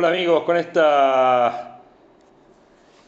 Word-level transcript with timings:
Hola 0.00 0.10
amigos, 0.10 0.44
con 0.44 0.56
esta 0.56 1.80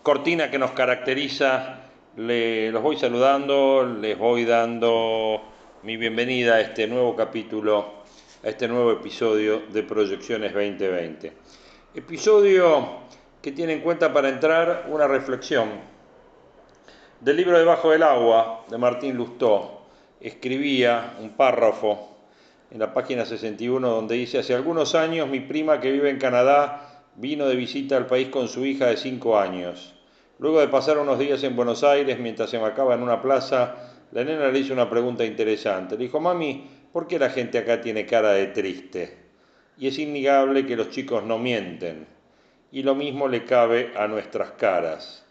cortina 0.02 0.50
que 0.50 0.58
nos 0.58 0.72
caracteriza, 0.72 1.82
los 2.16 2.82
voy 2.82 2.96
saludando, 2.96 3.84
les 3.84 4.18
voy 4.18 4.44
dando 4.44 5.40
mi 5.84 5.96
bienvenida 5.96 6.54
a 6.54 6.60
este 6.60 6.88
nuevo 6.88 7.14
capítulo, 7.14 8.02
a 8.42 8.48
este 8.48 8.66
nuevo 8.66 8.90
episodio 8.90 9.62
de 9.68 9.84
Proyecciones 9.84 10.52
2020. 10.52 11.32
Episodio 11.94 13.02
que 13.40 13.52
tiene 13.52 13.74
en 13.74 13.82
cuenta 13.82 14.12
para 14.12 14.28
entrar 14.28 14.86
una 14.88 15.06
reflexión 15.06 15.68
del 17.20 17.36
libro 17.36 17.56
Debajo 17.56 17.90
del 17.90 18.02
agua 18.02 18.64
de 18.68 18.78
Martín 18.78 19.16
Lustó. 19.16 19.82
Escribía 20.20 21.14
un 21.20 21.36
párrafo 21.36 22.09
en 22.70 22.78
la 22.78 22.94
página 22.94 23.25
61, 23.25 23.88
donde 23.88 24.14
dice, 24.14 24.38
hace 24.38 24.54
algunos 24.54 24.94
años 24.94 25.28
mi 25.28 25.41
prima 25.41 25.81
que 25.81 25.91
vive 25.91 26.10
en 26.10 26.19
Canadá 26.19 27.04
vino 27.16 27.47
de 27.47 27.56
visita 27.56 27.97
al 27.97 28.06
país 28.06 28.28
con 28.28 28.48
su 28.48 28.64
hija 28.64 28.86
de 28.86 28.97
5 28.97 29.38
años. 29.38 29.94
Luego 30.38 30.60
de 30.60 30.69
pasar 30.69 30.98
unos 30.98 31.19
días 31.19 31.42
en 31.42 31.56
Buenos 31.56 31.84
Aires, 31.84 32.19
mientras 32.19 32.48
se 32.48 32.59
marcaba 32.59 32.94
en 32.94 33.03
una 33.03 33.20
plaza, 33.20 33.76
la 34.12 34.25
nena 34.25 34.48
le 34.48 34.59
hizo 34.59 34.72
una 34.72 34.88
pregunta 34.88 35.25
interesante. 35.25 35.97
Le 35.97 36.04
dijo, 36.04 36.19
mami, 36.19 36.66
¿por 36.92 37.06
qué 37.06 37.19
la 37.19 37.30
gente 37.30 37.59
acá 37.59 37.80
tiene 37.80 38.06
cara 38.06 38.32
de 38.32 38.47
triste? 38.47 39.19
Y 39.76 39.86
es 39.88 39.98
innegable 39.98 40.64
que 40.64 40.76
los 40.76 40.91
chicos 40.91 41.25
no 41.25 41.38
mienten. 41.38 42.06
Y 42.72 42.82
lo 42.82 42.94
mismo 42.94 43.28
le 43.28 43.44
cabe 43.44 43.92
a 43.97 44.06
nuestras 44.06 44.53
caras. 44.53 45.26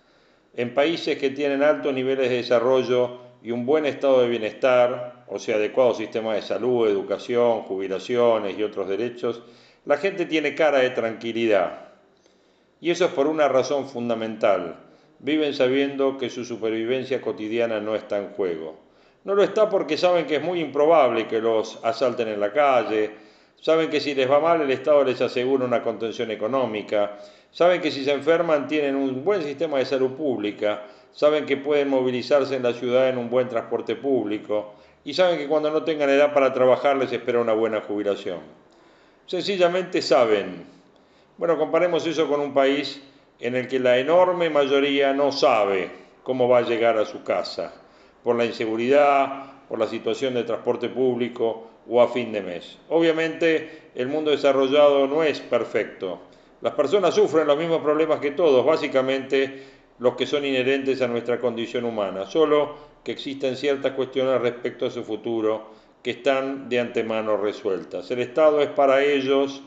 En 0.55 0.73
países 0.73 1.17
que 1.17 1.29
tienen 1.29 1.63
altos 1.63 1.93
niveles 1.93 2.29
de 2.29 2.37
desarrollo 2.37 3.21
y 3.41 3.51
un 3.51 3.65
buen 3.65 3.85
estado 3.85 4.21
de 4.21 4.29
bienestar, 4.29 5.18
o 5.29 5.39
sea, 5.39 5.55
adecuado 5.55 5.93
sistema 5.93 6.33
de 6.33 6.41
salud, 6.41 6.87
educación, 6.87 7.61
jubilaciones 7.61 8.57
y 8.57 8.63
otros 8.63 8.89
derechos, 8.89 9.41
la 9.85 9.97
gente 9.97 10.25
tiene 10.25 10.55
cara 10.55 10.79
de 10.79 10.89
tranquilidad. 10.89 11.89
Y 12.81 12.91
eso 12.91 13.05
es 13.05 13.11
por 13.11 13.27
una 13.27 13.47
razón 13.47 13.87
fundamental. 13.87 14.77
Viven 15.19 15.53
sabiendo 15.53 16.17
que 16.17 16.29
su 16.29 16.45
supervivencia 16.45 17.21
cotidiana 17.21 17.79
no 17.79 17.95
está 17.95 18.17
en 18.17 18.29
juego. 18.29 18.77
No 19.25 19.35
lo 19.35 19.43
está 19.43 19.69
porque 19.69 19.97
saben 19.97 20.25
que 20.25 20.37
es 20.37 20.41
muy 20.41 20.61
improbable 20.61 21.27
que 21.27 21.39
los 21.39 21.79
asalten 21.83 22.29
en 22.29 22.39
la 22.39 22.53
calle, 22.53 23.11
saben 23.59 23.89
que 23.89 23.99
si 23.99 24.15
les 24.15 24.31
va 24.31 24.39
mal 24.39 24.61
el 24.61 24.71
Estado 24.71 25.03
les 25.03 25.19
asegura 25.21 25.65
una 25.65 25.83
contención 25.83 26.31
económica, 26.31 27.17
saben 27.51 27.81
que 27.81 27.91
si 27.91 28.05
se 28.05 28.13
enferman 28.13 28.67
tienen 28.67 28.95
un 28.95 29.23
buen 29.23 29.43
sistema 29.43 29.77
de 29.77 29.85
salud 29.85 30.11
pública, 30.11 30.83
saben 31.11 31.45
que 31.45 31.57
pueden 31.57 31.89
movilizarse 31.89 32.55
en 32.55 32.63
la 32.63 32.73
ciudad 32.73 33.09
en 33.09 33.17
un 33.17 33.29
buen 33.29 33.49
transporte 33.49 33.95
público, 33.95 34.75
y 35.03 35.13
saben 35.13 35.37
que 35.37 35.47
cuando 35.47 35.71
no 35.71 35.83
tengan 35.83 36.09
edad 36.09 36.33
para 36.33 36.53
trabajar 36.53 36.97
les 36.97 37.11
espera 37.11 37.39
una 37.39 37.53
buena 37.53 37.81
jubilación. 37.81 38.39
Sencillamente 39.25 40.01
saben. 40.01 40.65
Bueno, 41.37 41.57
comparemos 41.57 42.05
eso 42.05 42.27
con 42.27 42.39
un 42.39 42.53
país 42.53 43.01
en 43.39 43.55
el 43.55 43.67
que 43.67 43.79
la 43.79 43.97
enorme 43.97 44.49
mayoría 44.49 45.13
no 45.13 45.31
sabe 45.31 45.89
cómo 46.23 46.49
va 46.49 46.59
a 46.59 46.63
llegar 46.63 46.97
a 46.97 47.05
su 47.05 47.23
casa, 47.23 47.73
por 48.23 48.35
la 48.35 48.45
inseguridad, 48.45 49.45
por 49.69 49.79
la 49.79 49.87
situación 49.87 50.33
de 50.33 50.43
transporte 50.43 50.89
público 50.89 51.67
o 51.87 52.01
a 52.01 52.07
fin 52.09 52.31
de 52.31 52.41
mes. 52.41 52.77
Obviamente 52.89 53.91
el 53.95 54.07
mundo 54.07 54.31
desarrollado 54.31 55.07
no 55.07 55.23
es 55.23 55.39
perfecto. 55.39 56.19
Las 56.61 56.73
personas 56.73 57.15
sufren 57.15 57.47
los 57.47 57.57
mismos 57.57 57.81
problemas 57.81 58.19
que 58.19 58.31
todos, 58.31 58.65
básicamente 58.65 59.63
los 59.99 60.15
que 60.15 60.25
son 60.25 60.45
inherentes 60.45 61.01
a 61.01 61.07
nuestra 61.07 61.39
condición 61.39 61.85
humana, 61.85 62.25
solo 62.25 62.88
que 63.03 63.11
existen 63.11 63.55
ciertas 63.55 63.93
cuestiones 63.93 64.41
respecto 64.41 64.85
a 64.85 64.91
su 64.91 65.03
futuro 65.03 65.71
que 66.03 66.11
están 66.11 66.69
de 66.69 66.79
antemano 66.79 67.37
resueltas. 67.37 68.09
El 68.11 68.19
Estado 68.19 68.61
es 68.61 68.69
para 68.69 69.03
ellos 69.03 69.63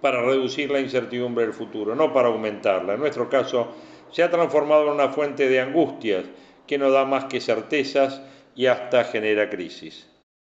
para 0.00 0.20
reducir 0.22 0.70
la 0.70 0.80
incertidumbre 0.80 1.44
del 1.44 1.54
futuro, 1.54 1.94
no 1.94 2.12
para 2.12 2.28
aumentarla. 2.28 2.94
En 2.94 3.00
nuestro 3.00 3.28
caso, 3.28 3.68
se 4.10 4.22
ha 4.22 4.30
transformado 4.30 4.86
en 4.86 4.94
una 4.94 5.08
fuente 5.08 5.48
de 5.48 5.60
angustias 5.60 6.24
que 6.66 6.76
no 6.76 6.90
da 6.90 7.04
más 7.04 7.26
que 7.26 7.40
certezas 7.40 8.20
y 8.54 8.66
hasta 8.66 9.04
genera 9.04 9.48
crisis. 9.48 10.08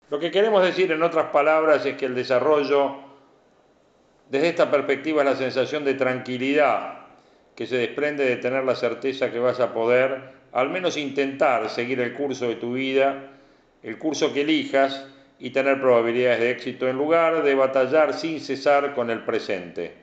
Lo 0.09 0.19
que 0.19 0.31
queremos 0.31 0.63
decir 0.63 0.91
en 0.91 1.03
otras 1.03 1.27
palabras 1.27 1.85
es 1.85 1.95
que 1.95 2.05
el 2.05 2.15
desarrollo, 2.15 2.95
desde 4.29 4.49
esta 4.49 4.71
perspectiva, 4.71 5.21
es 5.21 5.29
la 5.29 5.35
sensación 5.35 5.85
de 5.85 5.93
tranquilidad 5.93 7.07
que 7.55 7.67
se 7.67 7.77
desprende 7.77 8.25
de 8.25 8.37
tener 8.37 8.63
la 8.63 8.75
certeza 8.75 9.31
que 9.31 9.39
vas 9.39 9.59
a 9.59 9.73
poder 9.73 10.40
al 10.53 10.69
menos 10.69 10.97
intentar 10.97 11.69
seguir 11.69 11.99
el 11.99 12.13
curso 12.13 12.47
de 12.47 12.55
tu 12.55 12.73
vida, 12.73 13.31
el 13.83 13.97
curso 13.97 14.33
que 14.33 14.41
elijas 14.41 15.05
y 15.39 15.49
tener 15.49 15.79
probabilidades 15.79 16.39
de 16.39 16.51
éxito 16.51 16.87
en 16.87 16.97
lugar 16.97 17.43
de 17.43 17.55
batallar 17.55 18.13
sin 18.13 18.39
cesar 18.39 18.93
con 18.93 19.09
el 19.09 19.23
presente. 19.23 19.93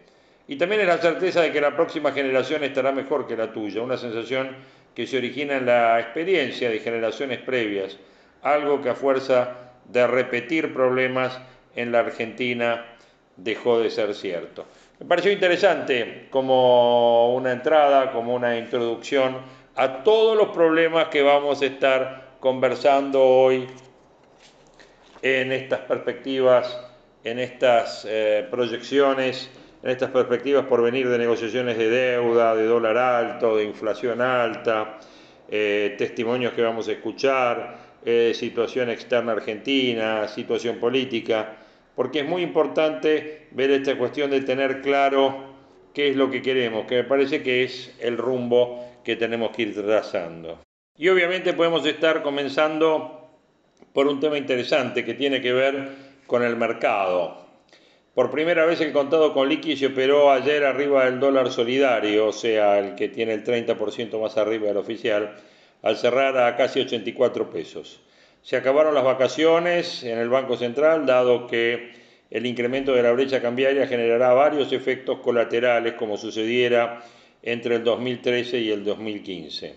Y 0.48 0.56
también 0.56 0.86
la 0.86 0.98
certeza 0.98 1.42
de 1.42 1.52
que 1.52 1.60
la 1.60 1.76
próxima 1.76 2.12
generación 2.12 2.64
estará 2.64 2.90
mejor 2.90 3.26
que 3.26 3.36
la 3.36 3.52
tuya, 3.52 3.82
una 3.82 3.98
sensación 3.98 4.56
que 4.94 5.06
se 5.06 5.18
origina 5.18 5.56
en 5.56 5.66
la 5.66 6.00
experiencia 6.00 6.70
de 6.70 6.80
generaciones 6.80 7.38
previas, 7.38 7.98
algo 8.42 8.82
que 8.82 8.88
a 8.88 8.94
fuerza 8.94 9.56
de 9.84 10.06
repetir 10.06 10.72
problemas 10.72 11.38
en 11.76 11.92
la 11.92 12.00
Argentina 12.00 12.84
dejó 13.36 13.78
de 13.78 13.90
ser 13.90 14.14
cierto. 14.14 14.66
Me 14.98 15.06
pareció 15.06 15.30
interesante 15.30 16.26
como 16.30 17.34
una 17.36 17.52
entrada, 17.52 18.10
como 18.10 18.34
una 18.34 18.58
introducción 18.58 19.36
a 19.78 20.02
todos 20.02 20.36
los 20.36 20.48
problemas 20.48 21.06
que 21.06 21.22
vamos 21.22 21.62
a 21.62 21.66
estar 21.66 22.34
conversando 22.40 23.24
hoy 23.24 23.64
en 25.22 25.52
estas 25.52 25.78
perspectivas, 25.82 26.80
en 27.22 27.38
estas 27.38 28.04
eh, 28.10 28.44
proyecciones, 28.50 29.48
en 29.84 29.90
estas 29.90 30.10
perspectivas 30.10 30.66
por 30.66 30.82
venir 30.82 31.08
de 31.08 31.16
negociaciones 31.16 31.78
de 31.78 31.88
deuda, 31.88 32.56
de 32.56 32.66
dólar 32.66 32.98
alto, 32.98 33.56
de 33.56 33.66
inflación 33.66 34.20
alta, 34.20 34.98
eh, 35.48 35.94
testimonios 35.96 36.54
que 36.54 36.62
vamos 36.62 36.88
a 36.88 36.92
escuchar, 36.92 37.76
eh, 38.04 38.32
situación 38.34 38.90
externa 38.90 39.30
argentina, 39.30 40.26
situación 40.26 40.78
política 40.78 41.54
porque 41.94 42.20
es 42.20 42.26
muy 42.28 42.42
importante 42.42 43.46
ver 43.52 43.70
esta 43.70 43.96
cuestión 43.96 44.30
de 44.32 44.40
tener 44.40 44.82
claro 44.82 45.54
qué 45.94 46.10
es 46.10 46.16
lo 46.16 46.30
que 46.30 46.42
queremos, 46.42 46.86
que 46.86 46.96
me 46.96 47.04
parece 47.04 47.44
que 47.44 47.62
es 47.62 47.94
el 48.00 48.16
rumbo 48.16 48.87
que 49.04 49.16
tenemos 49.16 49.54
que 49.54 49.62
ir 49.62 49.74
trazando. 49.74 50.58
Y 50.96 51.08
obviamente 51.08 51.52
podemos 51.52 51.86
estar 51.86 52.22
comenzando 52.22 53.30
por 53.92 54.06
un 54.06 54.20
tema 54.20 54.38
interesante 54.38 55.04
que 55.04 55.14
tiene 55.14 55.40
que 55.40 55.52
ver 55.52 55.88
con 56.26 56.42
el 56.42 56.56
mercado. 56.56 57.46
Por 58.14 58.32
primera 58.32 58.66
vez 58.66 58.80
el 58.80 58.92
contado 58.92 59.32
con 59.32 59.48
liqui 59.48 59.76
se 59.76 59.86
operó 59.86 60.32
ayer 60.32 60.64
arriba 60.64 61.04
del 61.04 61.20
dólar 61.20 61.52
solidario, 61.52 62.26
o 62.26 62.32
sea, 62.32 62.80
el 62.80 62.96
que 62.96 63.08
tiene 63.08 63.32
el 63.32 63.44
30% 63.44 64.20
más 64.20 64.36
arriba 64.36 64.66
del 64.66 64.76
oficial, 64.76 65.36
al 65.82 65.96
cerrar 65.96 66.36
a 66.36 66.56
casi 66.56 66.80
84 66.80 67.48
pesos. 67.48 68.00
Se 68.42 68.56
acabaron 68.56 68.94
las 68.94 69.04
vacaciones 69.04 70.02
en 70.02 70.18
el 70.18 70.28
Banco 70.28 70.56
Central, 70.56 71.06
dado 71.06 71.46
que 71.46 71.92
el 72.30 72.44
incremento 72.44 72.92
de 72.92 73.02
la 73.02 73.12
brecha 73.12 73.40
cambiaria 73.40 73.86
generará 73.86 74.32
varios 74.32 74.72
efectos 74.72 75.20
colaterales, 75.20 75.94
como 75.94 76.16
sucediera 76.16 77.02
entre 77.42 77.76
el 77.76 77.84
2013 77.84 78.58
y 78.60 78.70
el 78.70 78.84
2015. 78.84 79.74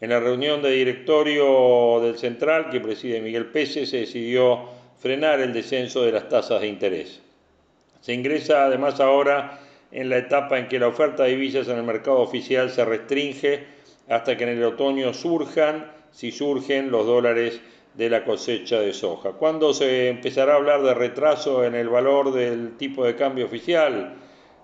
En 0.00 0.10
la 0.10 0.20
reunión 0.20 0.62
de 0.62 0.70
directorio 0.70 2.00
del 2.00 2.18
Central, 2.18 2.70
que 2.70 2.80
preside 2.80 3.20
Miguel 3.20 3.46
Pérez, 3.46 3.88
se 3.88 3.98
decidió 3.98 4.68
frenar 4.98 5.40
el 5.40 5.52
descenso 5.52 6.02
de 6.02 6.12
las 6.12 6.28
tasas 6.28 6.60
de 6.60 6.68
interés. 6.68 7.20
Se 8.00 8.12
ingresa 8.12 8.64
además 8.64 8.98
ahora 9.00 9.60
en 9.92 10.08
la 10.08 10.18
etapa 10.18 10.58
en 10.58 10.68
que 10.68 10.78
la 10.78 10.88
oferta 10.88 11.24
de 11.24 11.30
divisas 11.30 11.68
en 11.68 11.76
el 11.76 11.84
mercado 11.84 12.20
oficial 12.20 12.70
se 12.70 12.84
restringe 12.84 13.64
hasta 14.08 14.36
que 14.36 14.44
en 14.44 14.50
el 14.50 14.64
otoño 14.64 15.14
surjan, 15.14 15.90
si 16.10 16.32
surgen, 16.32 16.90
los 16.90 17.06
dólares 17.06 17.60
de 17.94 18.10
la 18.10 18.24
cosecha 18.24 18.80
de 18.80 18.92
soja. 18.92 19.32
¿Cuándo 19.32 19.72
se 19.74 20.08
empezará 20.08 20.54
a 20.54 20.56
hablar 20.56 20.82
de 20.82 20.94
retraso 20.94 21.64
en 21.64 21.74
el 21.74 21.88
valor 21.88 22.32
del 22.32 22.76
tipo 22.76 23.04
de 23.04 23.14
cambio 23.14 23.46
oficial? 23.46 24.14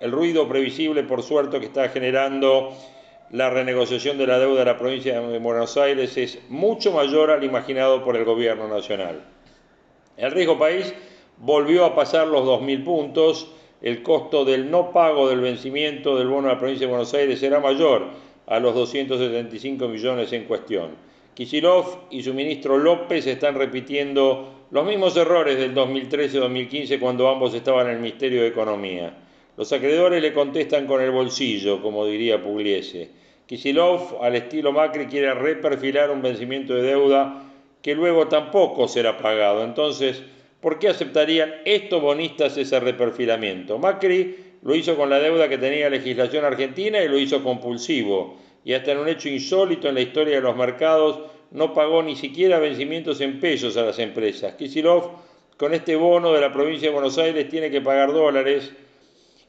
El 0.00 0.12
ruido 0.12 0.48
previsible, 0.48 1.02
por 1.02 1.22
suerte, 1.22 1.58
que 1.58 1.66
está 1.66 1.88
generando 1.88 2.72
la 3.30 3.50
renegociación 3.50 4.16
de 4.16 4.26
la 4.26 4.38
deuda 4.38 4.60
de 4.60 4.64
la 4.64 4.78
provincia 4.78 5.20
de 5.20 5.38
Buenos 5.38 5.76
Aires 5.76 6.16
es 6.16 6.38
mucho 6.48 6.92
mayor 6.92 7.30
al 7.30 7.42
imaginado 7.42 8.04
por 8.04 8.16
el 8.16 8.24
gobierno 8.24 8.68
nacional. 8.68 9.24
El 10.16 10.30
riesgo 10.30 10.58
país 10.58 10.94
volvió 11.36 11.84
a 11.84 11.94
pasar 11.94 12.28
los 12.28 12.42
2.000 12.42 12.84
puntos, 12.84 13.52
el 13.82 14.02
costo 14.02 14.44
del 14.44 14.70
no 14.70 14.92
pago 14.92 15.28
del 15.28 15.40
vencimiento 15.40 16.16
del 16.16 16.28
bono 16.28 16.48
de 16.48 16.54
la 16.54 16.58
provincia 16.58 16.86
de 16.86 16.90
Buenos 16.90 17.12
Aires 17.14 17.38
será 17.38 17.60
mayor 17.60 18.06
a 18.46 18.58
los 18.60 18.74
275 18.74 19.88
millones 19.88 20.32
en 20.32 20.44
cuestión. 20.44 20.90
Kisilov 21.34 22.06
y 22.10 22.22
su 22.22 22.34
ministro 22.34 22.78
López 22.78 23.26
están 23.26 23.56
repitiendo 23.56 24.66
los 24.70 24.86
mismos 24.86 25.16
errores 25.16 25.58
del 25.58 25.74
2013-2015 25.74 26.98
cuando 26.98 27.28
ambos 27.28 27.52
estaban 27.54 27.86
en 27.86 27.94
el 27.94 28.00
Ministerio 28.00 28.42
de 28.42 28.48
Economía. 28.48 29.27
Los 29.58 29.72
acreedores 29.72 30.22
le 30.22 30.32
contestan 30.32 30.86
con 30.86 31.02
el 31.02 31.10
bolsillo, 31.10 31.82
como 31.82 32.06
diría 32.06 32.40
Pugliese. 32.40 33.10
Kisilov, 33.44 34.22
al 34.22 34.36
estilo 34.36 34.70
Macri, 34.70 35.06
quiere 35.06 35.34
reperfilar 35.34 36.12
un 36.12 36.22
vencimiento 36.22 36.74
de 36.76 36.82
deuda 36.82 37.42
que 37.82 37.96
luego 37.96 38.28
tampoco 38.28 38.86
será 38.86 39.18
pagado. 39.18 39.64
Entonces, 39.64 40.22
¿por 40.60 40.78
qué 40.78 40.90
aceptarían 40.90 41.52
estos 41.64 42.00
bonistas 42.00 42.56
ese 42.56 42.78
reperfilamiento? 42.78 43.80
Macri 43.80 44.36
lo 44.62 44.76
hizo 44.76 44.94
con 44.94 45.10
la 45.10 45.18
deuda 45.18 45.48
que 45.48 45.58
tenía 45.58 45.90
legislación 45.90 46.44
argentina 46.44 47.02
y 47.02 47.08
lo 47.08 47.18
hizo 47.18 47.42
compulsivo. 47.42 48.36
Y 48.64 48.74
hasta 48.74 48.92
en 48.92 48.98
un 48.98 49.08
hecho 49.08 49.28
insólito 49.28 49.88
en 49.88 49.96
la 49.96 50.02
historia 50.02 50.36
de 50.36 50.42
los 50.42 50.54
mercados, 50.54 51.18
no 51.50 51.74
pagó 51.74 52.04
ni 52.04 52.14
siquiera 52.14 52.60
vencimientos 52.60 53.20
en 53.20 53.40
pesos 53.40 53.76
a 53.76 53.82
las 53.82 53.98
empresas. 53.98 54.54
Kisilov, 54.54 55.14
con 55.56 55.74
este 55.74 55.96
bono 55.96 56.32
de 56.32 56.42
la 56.42 56.52
provincia 56.52 56.90
de 56.90 56.94
Buenos 56.94 57.18
Aires, 57.18 57.48
tiene 57.48 57.72
que 57.72 57.80
pagar 57.80 58.12
dólares 58.12 58.72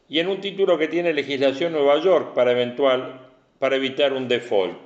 y 0.09 0.19
en 0.19 0.27
un 0.27 0.41
título 0.41 0.77
que 0.77 0.88
tiene 0.88 1.13
legislación 1.13 1.71
Nueva 1.71 2.01
York 2.01 2.33
para, 2.33 2.51
eventual, 2.51 3.21
para 3.59 3.75
evitar 3.75 4.11
un 4.11 4.27
default. 4.27 4.77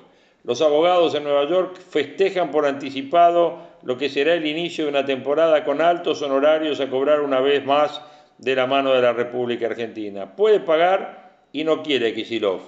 Los 0.44 0.62
abogados 0.62 1.16
en 1.16 1.24
Nueva 1.24 1.48
York 1.48 1.78
festejan 1.78 2.52
por 2.52 2.66
anticipado 2.66 3.60
lo 3.84 3.98
que 3.98 4.10
será 4.10 4.34
el 4.34 4.46
inicio 4.46 4.84
de 4.84 4.90
una 4.90 5.06
temporada 5.06 5.64
con 5.64 5.82
altos 5.82 6.22
honorarios 6.22 6.82
a 6.82 6.90
cobrar 6.90 7.22
una 7.22 7.40
vez 7.40 7.66
más 7.66 8.02
de 8.38 8.56
la 8.56 8.68
mano 8.68 8.92
de 8.92 9.02
la 9.02 9.14
República 9.14 9.68
Argentina. 9.68 10.36
Puede 10.36 10.60
pagar 10.60 11.32
y 11.54 11.64
no 11.64 11.82
quiere 11.82 12.14
Kisilov. 12.14 12.60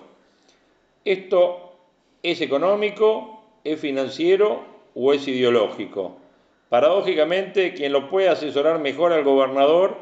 Esto 1.04 1.74
es 2.24 2.40
económico, 2.40 3.44
es 3.66 3.80
financiero 3.80 4.64
o 4.96 5.12
es 5.12 5.28
ideológico. 5.28 6.18
Paradójicamente, 6.70 7.74
quien 7.74 7.92
lo 7.92 8.10
puede 8.10 8.30
asesorar 8.30 8.80
mejor 8.80 9.12
al 9.12 9.24
gobernador 9.26 9.98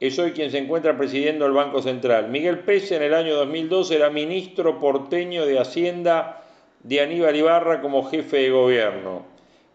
es 0.00 0.18
hoy 0.18 0.32
quien 0.32 0.50
se 0.50 0.58
encuentra 0.58 0.96
presidiendo 0.96 1.46
el 1.46 1.52
Banco 1.52 1.82
Central. 1.82 2.28
Miguel 2.28 2.60
Pese 2.60 2.96
en 2.96 3.02
el 3.02 3.14
año 3.14 3.34
2012 3.34 3.96
era 3.96 4.10
ministro 4.10 4.78
porteño 4.78 5.44
de 5.44 5.58
Hacienda 5.58 6.44
de 6.82 7.00
Aníbal 7.00 7.34
Ibarra 7.34 7.80
como 7.80 8.04
jefe 8.04 8.38
de 8.38 8.50
gobierno. 8.50 9.24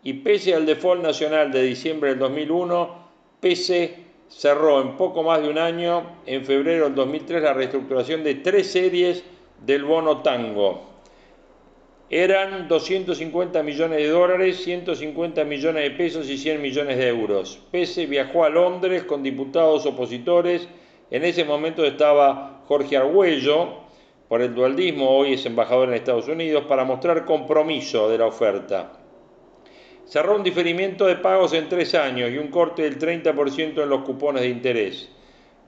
Y 0.02 0.14
pese 0.14 0.54
al 0.54 0.66
default 0.66 1.02
nacional 1.02 1.52
de 1.52 1.64
diciembre 1.64 2.12
del 2.12 2.20
2001, 2.20 3.04
Pese 3.42 3.96
cerró 4.30 4.82
en 4.82 4.96
poco 4.96 5.24
más 5.24 5.42
de 5.42 5.50
un 5.50 5.58
año, 5.58 6.18
en 6.26 6.46
febrero 6.46 6.86
del 6.86 6.96
2003, 6.96 7.44
la 7.44 7.54
reestructuración 7.54 8.24
de 8.24 8.36
tres 8.36 8.72
series 8.72 9.24
del 9.66 9.84
bono 9.84 10.22
tango. 10.22 10.93
Eran 12.16 12.68
250 12.68 13.64
millones 13.64 13.98
de 13.98 14.08
dólares, 14.08 14.64
150 14.64 15.46
millones 15.46 15.82
de 15.82 15.90
pesos 15.98 16.30
y 16.30 16.38
100 16.38 16.62
millones 16.62 17.00
de 17.00 17.08
euros. 17.08 17.60
Pese 17.72 18.06
viajó 18.06 18.44
a 18.44 18.50
Londres 18.50 19.02
con 19.06 19.24
diputados 19.24 19.88
opositores. 19.88 20.68
En 21.10 21.24
ese 21.24 21.44
momento 21.44 21.84
estaba 21.84 22.62
Jorge 22.68 22.98
Argüello, 22.98 23.80
por 24.28 24.44
el 24.44 24.54
dualdismo, 24.54 25.10
hoy 25.10 25.34
es 25.34 25.46
embajador 25.48 25.90
en 25.90 25.96
Estados 25.96 26.28
Unidos, 26.28 26.66
para 26.66 26.84
mostrar 26.84 27.26
compromiso 27.26 28.08
de 28.08 28.20
la 28.20 28.28
oferta. 28.28 28.92
Cerró 30.06 30.36
un 30.36 30.44
diferimiento 30.44 31.08
de 31.08 31.16
pagos 31.16 31.54
en 31.54 31.68
tres 31.68 31.96
años 31.96 32.30
y 32.30 32.38
un 32.38 32.50
corte 32.50 32.84
del 32.84 33.00
30% 33.00 33.82
en 33.82 33.90
los 33.90 34.04
cupones 34.04 34.44
de 34.44 34.50
interés. 34.50 35.10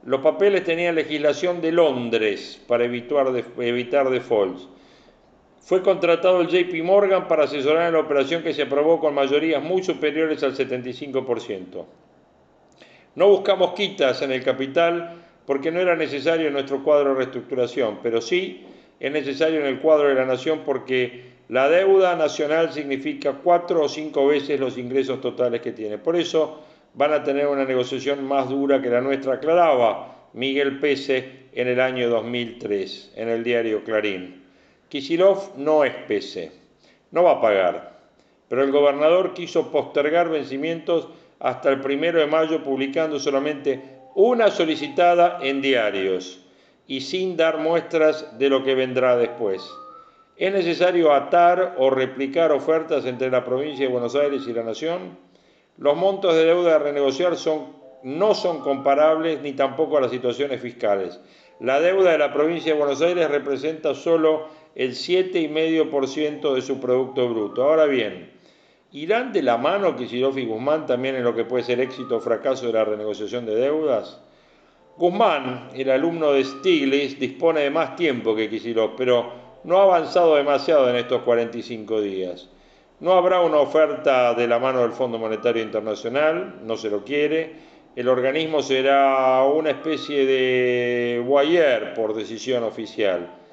Los 0.03 0.21
papeles 0.21 0.63
tenían 0.63 0.93
legislación 0.93 1.59
de 1.59 1.71
Londres 1.71 2.63
para 2.67 2.85
evitar, 2.85 3.25
evitar 3.57 4.11
defaults. 4.11 4.67
Fue 5.65 5.81
contratado 5.81 6.41
el 6.41 6.47
JP 6.47 6.83
Morgan 6.83 7.27
para 7.27 7.45
asesorar 7.45 7.87
en 7.87 7.93
la 7.93 7.99
operación 8.01 8.43
que 8.43 8.53
se 8.53 8.61
aprobó 8.61 8.99
con 8.99 9.15
mayorías 9.15 9.63
muy 9.63 9.81
superiores 9.81 10.43
al 10.43 10.55
75%. 10.55 11.85
No 13.15 13.29
buscamos 13.29 13.73
quitas 13.73 14.21
en 14.21 14.31
el 14.31 14.43
capital 14.43 15.23
porque 15.47 15.71
no 15.71 15.79
era 15.79 15.95
necesario 15.95 16.49
en 16.49 16.53
nuestro 16.53 16.83
cuadro 16.83 17.09
de 17.09 17.15
reestructuración, 17.15 17.97
pero 18.03 18.21
sí 18.21 18.63
es 18.99 19.11
necesario 19.11 19.59
en 19.59 19.65
el 19.65 19.79
cuadro 19.79 20.09
de 20.09 20.13
la 20.13 20.25
nación 20.25 20.61
porque 20.63 21.33
la 21.49 21.67
deuda 21.67 22.15
nacional 22.15 22.71
significa 22.71 23.39
cuatro 23.43 23.85
o 23.85 23.89
cinco 23.89 24.27
veces 24.27 24.59
los 24.59 24.77
ingresos 24.77 25.19
totales 25.19 25.61
que 25.61 25.71
tiene. 25.71 25.97
Por 25.97 26.15
eso 26.15 26.61
van 26.93 27.11
a 27.11 27.23
tener 27.23 27.47
una 27.47 27.65
negociación 27.65 28.23
más 28.23 28.49
dura 28.49 28.79
que 28.83 28.89
la 28.91 29.01
nuestra, 29.01 29.33
aclaraba 29.33 30.27
Miguel 30.33 30.79
Pese 30.79 31.47
en 31.53 31.67
el 31.69 31.81
año 31.81 32.07
2003 32.07 33.13
en 33.15 33.29
el 33.29 33.43
diario 33.43 33.83
Clarín. 33.83 34.44
Kisilov 34.89 35.57
no 35.57 35.83
es 35.83 35.93
Pese, 36.07 36.51
no 37.11 37.23
va 37.23 37.31
a 37.31 37.41
pagar, 37.41 37.99
pero 38.47 38.63
el 38.63 38.71
gobernador 38.71 39.33
quiso 39.33 39.71
postergar 39.71 40.29
vencimientos 40.29 41.07
hasta 41.39 41.69
el 41.69 41.81
primero 41.81 42.19
de 42.19 42.27
mayo 42.27 42.63
publicando 42.63 43.19
solamente 43.19 43.81
una 44.15 44.49
solicitada 44.49 45.39
en 45.41 45.61
diarios 45.61 46.39
y 46.87 47.01
sin 47.01 47.35
dar 47.35 47.57
muestras 47.57 48.37
de 48.37 48.49
lo 48.49 48.63
que 48.63 48.75
vendrá 48.75 49.17
después. 49.17 49.67
¿Es 50.37 50.53
necesario 50.53 51.13
atar 51.13 51.75
o 51.77 51.89
replicar 51.89 52.51
ofertas 52.51 53.05
entre 53.05 53.31
la 53.31 53.43
provincia 53.43 53.85
de 53.85 53.91
Buenos 53.91 54.15
Aires 54.15 54.43
y 54.47 54.53
la 54.53 54.63
Nación? 54.63 55.17
Los 55.77 55.97
montos 55.97 56.35
de 56.35 56.45
deuda 56.45 56.75
a 56.75 56.79
renegociar 56.79 57.33
no 58.03 58.35
son 58.35 58.59
comparables 58.59 59.41
ni 59.41 59.53
tampoco 59.53 59.97
a 59.97 60.01
las 60.01 60.11
situaciones 60.11 60.61
fiscales. 60.61 61.19
La 61.59 61.79
deuda 61.79 62.11
de 62.11 62.17
la 62.17 62.33
provincia 62.33 62.73
de 62.73 62.79
Buenos 62.79 63.01
Aires 63.01 63.29
representa 63.29 63.95
solo 63.95 64.47
el 64.75 64.91
7,5% 64.91 66.53
de 66.53 66.61
su 66.61 66.79
Producto 66.81 67.29
Bruto. 67.29 67.63
Ahora 67.63 67.85
bien, 67.85 68.31
¿irán 68.91 69.31
de 69.31 69.41
la 69.41 69.57
mano 69.57 69.95
Kicillof 69.95 70.37
y 70.37 70.45
Guzmán 70.45 70.85
también 70.85 71.15
en 71.15 71.23
lo 71.23 71.33
que 71.33 71.45
puede 71.45 71.63
ser 71.63 71.79
éxito 71.79 72.17
o 72.17 72.19
fracaso 72.19 72.67
de 72.67 72.73
la 72.73 72.83
renegociación 72.83 73.45
de 73.45 73.55
deudas? 73.55 74.21
Guzmán, 74.97 75.69
el 75.73 75.89
alumno 75.89 76.33
de 76.33 76.43
Stiglitz, 76.43 77.17
dispone 77.17 77.61
de 77.61 77.69
más 77.69 77.95
tiempo 77.95 78.35
que 78.35 78.49
Kicillof, 78.49 78.91
pero 78.97 79.31
no 79.63 79.77
ha 79.77 79.83
avanzado 79.83 80.35
demasiado 80.35 80.89
en 80.89 80.97
estos 80.97 81.21
45 81.23 82.01
días. 82.01 82.49
No 82.99 83.13
habrá 83.13 83.41
una 83.41 83.57
oferta 83.57 84.33
de 84.33 84.47
la 84.47 84.59
mano 84.59 84.81
del 84.81 84.91
Fondo 84.91 85.17
Monetario 85.17 85.63
Internacional, 85.63 86.59
no 86.63 86.77
se 86.77 86.89
lo 86.89 87.03
quiere. 87.03 87.75
El 87.95 88.09
organismo 88.09 88.61
será 88.61 89.43
una 89.43 89.71
especie 89.71 90.25
de 90.25 91.23
Guayer 91.25 91.93
por 91.93 92.13
decisión 92.13 92.63
oficial. 92.63 93.44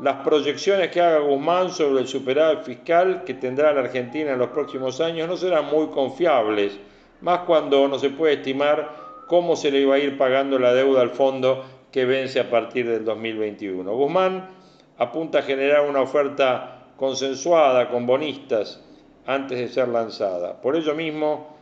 Las 0.00 0.24
proyecciones 0.24 0.90
que 0.90 1.00
haga 1.00 1.18
Guzmán 1.18 1.70
sobre 1.70 2.00
el 2.00 2.08
superávit 2.08 2.64
fiscal 2.64 3.24
que 3.24 3.34
tendrá 3.34 3.72
la 3.72 3.82
Argentina 3.82 4.32
en 4.32 4.38
los 4.38 4.48
próximos 4.48 5.00
años 5.00 5.28
no 5.28 5.36
serán 5.36 5.66
muy 5.66 5.88
confiables, 5.88 6.78
más 7.20 7.40
cuando 7.40 7.86
no 7.88 7.98
se 7.98 8.10
puede 8.10 8.34
estimar 8.34 9.24
cómo 9.26 9.54
se 9.54 9.70
le 9.70 9.80
iba 9.80 9.96
a 9.96 9.98
ir 9.98 10.16
pagando 10.16 10.58
la 10.58 10.72
deuda 10.72 11.02
al 11.02 11.10
fondo 11.10 11.64
que 11.92 12.06
vence 12.06 12.40
a 12.40 12.48
partir 12.48 12.88
del 12.88 13.04
2021. 13.04 13.92
Guzmán 13.92 14.48
apunta 14.96 15.40
a 15.40 15.42
generar 15.42 15.88
una 15.88 16.00
oferta 16.00 16.86
consensuada 16.96 17.90
con 17.90 18.06
bonistas 18.06 18.82
antes 19.26 19.58
de 19.58 19.68
ser 19.68 19.88
lanzada. 19.88 20.60
Por 20.60 20.74
ello 20.74 20.94
mismo 20.94 21.56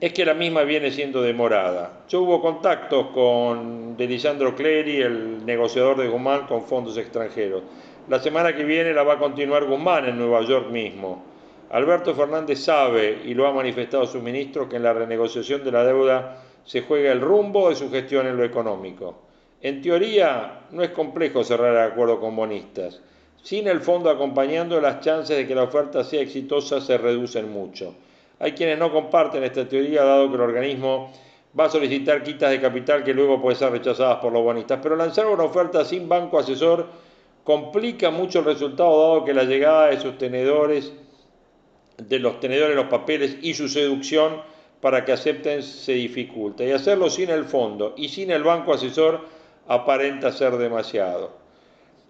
es 0.00 0.14
que 0.14 0.24
la 0.24 0.32
misma 0.32 0.62
viene 0.62 0.90
siendo 0.90 1.20
demorada. 1.20 2.04
Yo 2.08 2.22
hubo 2.22 2.40
contactos 2.40 3.08
con 3.08 3.98
Delisandro 3.98 4.56
Clery, 4.56 5.02
el 5.02 5.44
negociador 5.44 5.98
de 5.98 6.08
Guzmán, 6.08 6.46
con 6.46 6.64
fondos 6.64 6.96
extranjeros. 6.96 7.62
La 8.08 8.18
semana 8.18 8.56
que 8.56 8.64
viene 8.64 8.94
la 8.94 9.02
va 9.02 9.14
a 9.14 9.18
continuar 9.18 9.66
Guzmán 9.66 10.06
en 10.06 10.16
Nueva 10.16 10.40
York 10.40 10.70
mismo. 10.70 11.22
Alberto 11.68 12.14
Fernández 12.14 12.60
sabe, 12.60 13.20
y 13.26 13.34
lo 13.34 13.46
ha 13.46 13.52
manifestado 13.52 14.06
su 14.06 14.22
ministro, 14.22 14.70
que 14.70 14.76
en 14.76 14.84
la 14.84 14.94
renegociación 14.94 15.62
de 15.62 15.70
la 15.70 15.84
deuda 15.84 16.44
se 16.64 16.80
juega 16.80 17.12
el 17.12 17.20
rumbo 17.20 17.68
de 17.68 17.76
su 17.76 17.90
gestión 17.90 18.26
en 18.26 18.38
lo 18.38 18.44
económico. 18.44 19.22
En 19.60 19.82
teoría, 19.82 20.62
no 20.70 20.82
es 20.82 20.90
complejo 20.90 21.44
cerrar 21.44 21.74
el 21.74 21.92
acuerdo 21.92 22.18
con 22.18 22.34
bonistas. 22.34 23.02
Sin 23.42 23.68
el 23.68 23.80
fondo 23.80 24.08
acompañando, 24.08 24.80
las 24.80 25.00
chances 25.00 25.36
de 25.36 25.46
que 25.46 25.54
la 25.54 25.64
oferta 25.64 26.02
sea 26.04 26.22
exitosa 26.22 26.80
se 26.80 26.96
reducen 26.96 27.52
mucho. 27.52 27.94
Hay 28.40 28.52
quienes 28.52 28.78
no 28.78 28.90
comparten 28.90 29.44
esta 29.44 29.68
teoría, 29.68 30.02
dado 30.02 30.28
que 30.30 30.34
el 30.34 30.40
organismo 30.40 31.12
va 31.58 31.66
a 31.66 31.68
solicitar 31.68 32.22
quitas 32.22 32.50
de 32.50 32.60
capital 32.60 33.04
que 33.04 33.12
luego 33.12 33.40
pueden 33.40 33.58
ser 33.58 33.70
rechazadas 33.70 34.16
por 34.16 34.32
los 34.32 34.42
bonistas. 34.42 34.80
Pero 34.82 34.96
lanzar 34.96 35.26
una 35.26 35.44
oferta 35.44 35.84
sin 35.84 36.08
banco 36.08 36.38
asesor 36.38 36.86
complica 37.44 38.10
mucho 38.10 38.38
el 38.38 38.46
resultado, 38.46 38.98
dado 38.98 39.24
que 39.26 39.34
la 39.34 39.44
llegada 39.44 39.88
de 39.88 40.00
sus 40.00 40.16
tenedores, 40.16 40.90
de 41.98 42.18
los 42.18 42.40
tenedores 42.40 42.74
los 42.74 42.86
papeles 42.86 43.36
y 43.42 43.52
su 43.52 43.68
seducción 43.68 44.40
para 44.80 45.04
que 45.04 45.12
acepten 45.12 45.62
se 45.62 45.92
dificulta. 45.92 46.64
Y 46.64 46.70
hacerlo 46.70 47.10
sin 47.10 47.28
el 47.28 47.44
fondo 47.44 47.94
y 47.98 48.08
sin 48.08 48.30
el 48.30 48.42
banco 48.42 48.72
asesor 48.72 49.20
aparenta 49.68 50.32
ser 50.32 50.56
demasiado. 50.56 51.32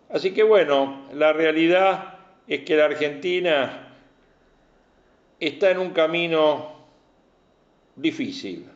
Así 0.09 0.33
que 0.33 0.45
bueno, 0.45 1.09
la 1.13 1.33
realidad 1.33 2.19
es 2.47 2.61
que 2.61 2.77
la 2.77 2.85
Argentina 2.85 3.90
está 5.41 5.71
en 5.71 5.79
un 5.79 5.91
camino 5.91 6.73
difícil. 7.97 8.67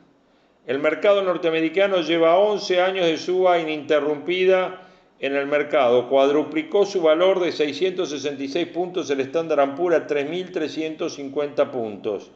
El 0.66 0.78
mercado 0.78 1.22
norteamericano 1.22 2.00
lleva 2.00 2.38
11 2.38 2.80
años 2.80 3.06
de 3.06 3.18
suba 3.18 3.58
ininterrumpida 3.58 4.80
en 5.20 5.36
el 5.36 5.46
mercado. 5.46 6.08
Cuadruplicó 6.08 6.86
su 6.86 7.02
valor 7.02 7.38
de 7.40 7.52
666 7.52 8.68
puntos 8.68 9.10
el 9.10 9.20
estándar 9.20 9.74
Poor's 9.74 9.96
a 9.96 10.06
3.350 10.06 11.70
puntos, 11.70 12.30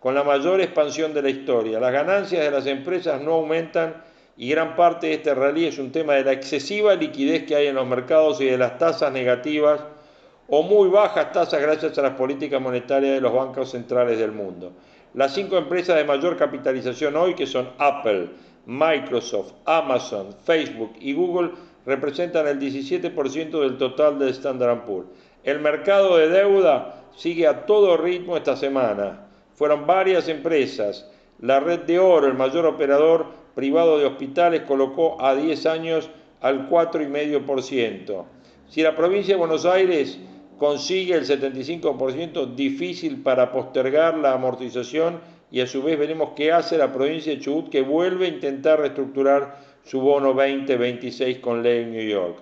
con 0.00 0.14
la 0.14 0.24
mayor 0.24 0.62
expansión 0.62 1.12
de 1.12 1.22
la 1.22 1.28
historia. 1.28 1.78
Las 1.78 1.92
ganancias 1.92 2.42
de 2.42 2.50
las 2.50 2.66
empresas 2.66 3.20
no 3.20 3.32
aumentan 3.32 4.02
y 4.38 4.48
gran 4.48 4.76
parte 4.76 5.08
de 5.08 5.14
este 5.14 5.34
rally 5.34 5.66
es 5.66 5.78
un 5.78 5.92
tema 5.92 6.14
de 6.14 6.24
la 6.24 6.32
excesiva 6.32 6.94
liquidez 6.94 7.44
que 7.44 7.54
hay 7.54 7.66
en 7.66 7.74
los 7.74 7.86
mercados 7.86 8.40
y 8.40 8.46
de 8.46 8.56
las 8.56 8.78
tasas 8.78 9.12
negativas 9.12 9.80
o 10.48 10.62
muy 10.62 10.88
bajas 10.88 11.32
tasas 11.32 11.60
gracias 11.60 11.96
a 11.98 12.02
las 12.02 12.14
políticas 12.14 12.60
monetarias 12.60 13.14
de 13.14 13.20
los 13.20 13.32
bancos 13.32 13.70
centrales 13.70 14.18
del 14.18 14.32
mundo. 14.32 14.72
Las 15.14 15.32
cinco 15.32 15.56
empresas 15.56 15.96
de 15.96 16.04
mayor 16.04 16.36
capitalización 16.36 17.16
hoy, 17.16 17.34
que 17.34 17.46
son 17.46 17.70
Apple, 17.78 18.30
Microsoft, 18.66 19.52
Amazon, 19.64 20.34
Facebook 20.44 20.92
y 21.00 21.12
Google 21.12 21.52
representan 21.86 22.46
el 22.48 22.58
17% 22.58 23.60
del 23.60 23.78
total 23.78 24.18
de 24.18 24.30
Standard 24.30 24.84
Poor's. 24.84 25.08
El 25.44 25.60
mercado 25.60 26.16
de 26.16 26.28
deuda 26.28 27.02
sigue 27.16 27.46
a 27.46 27.66
todo 27.66 27.96
ritmo 27.96 28.36
esta 28.36 28.56
semana. 28.56 29.26
Fueron 29.54 29.86
varias 29.86 30.28
empresas. 30.28 31.08
La 31.40 31.60
red 31.60 31.80
de 31.80 31.98
oro, 31.98 32.26
el 32.26 32.34
mayor 32.34 32.66
operador 32.66 33.26
privado 33.54 33.98
de 33.98 34.06
hospitales, 34.06 34.62
colocó 34.62 35.20
a 35.22 35.34
10 35.34 35.66
años 35.66 36.10
al 36.40 36.68
4,5%. 36.68 38.24
Si 38.68 38.82
la 38.82 38.96
provincia 38.96 39.34
de 39.34 39.38
Buenos 39.38 39.66
Aires 39.66 40.18
consigue 40.64 41.14
el 41.14 41.26
75%, 41.26 42.54
difícil 42.54 43.22
para 43.22 43.52
postergar 43.52 44.16
la 44.16 44.32
amortización 44.32 45.20
y 45.50 45.60
a 45.60 45.66
su 45.66 45.82
vez 45.82 45.98
veremos 45.98 46.30
qué 46.34 46.52
hace 46.52 46.78
la 46.78 46.90
provincia 46.90 47.34
de 47.34 47.38
Chubut 47.38 47.68
que 47.68 47.82
vuelve 47.82 48.24
a 48.24 48.30
intentar 48.30 48.80
reestructurar 48.80 49.58
su 49.84 50.00
bono 50.00 50.32
2026 50.32 51.40
con 51.40 51.62
ley 51.62 51.82
en 51.82 51.92
New 51.92 52.08
York. 52.08 52.38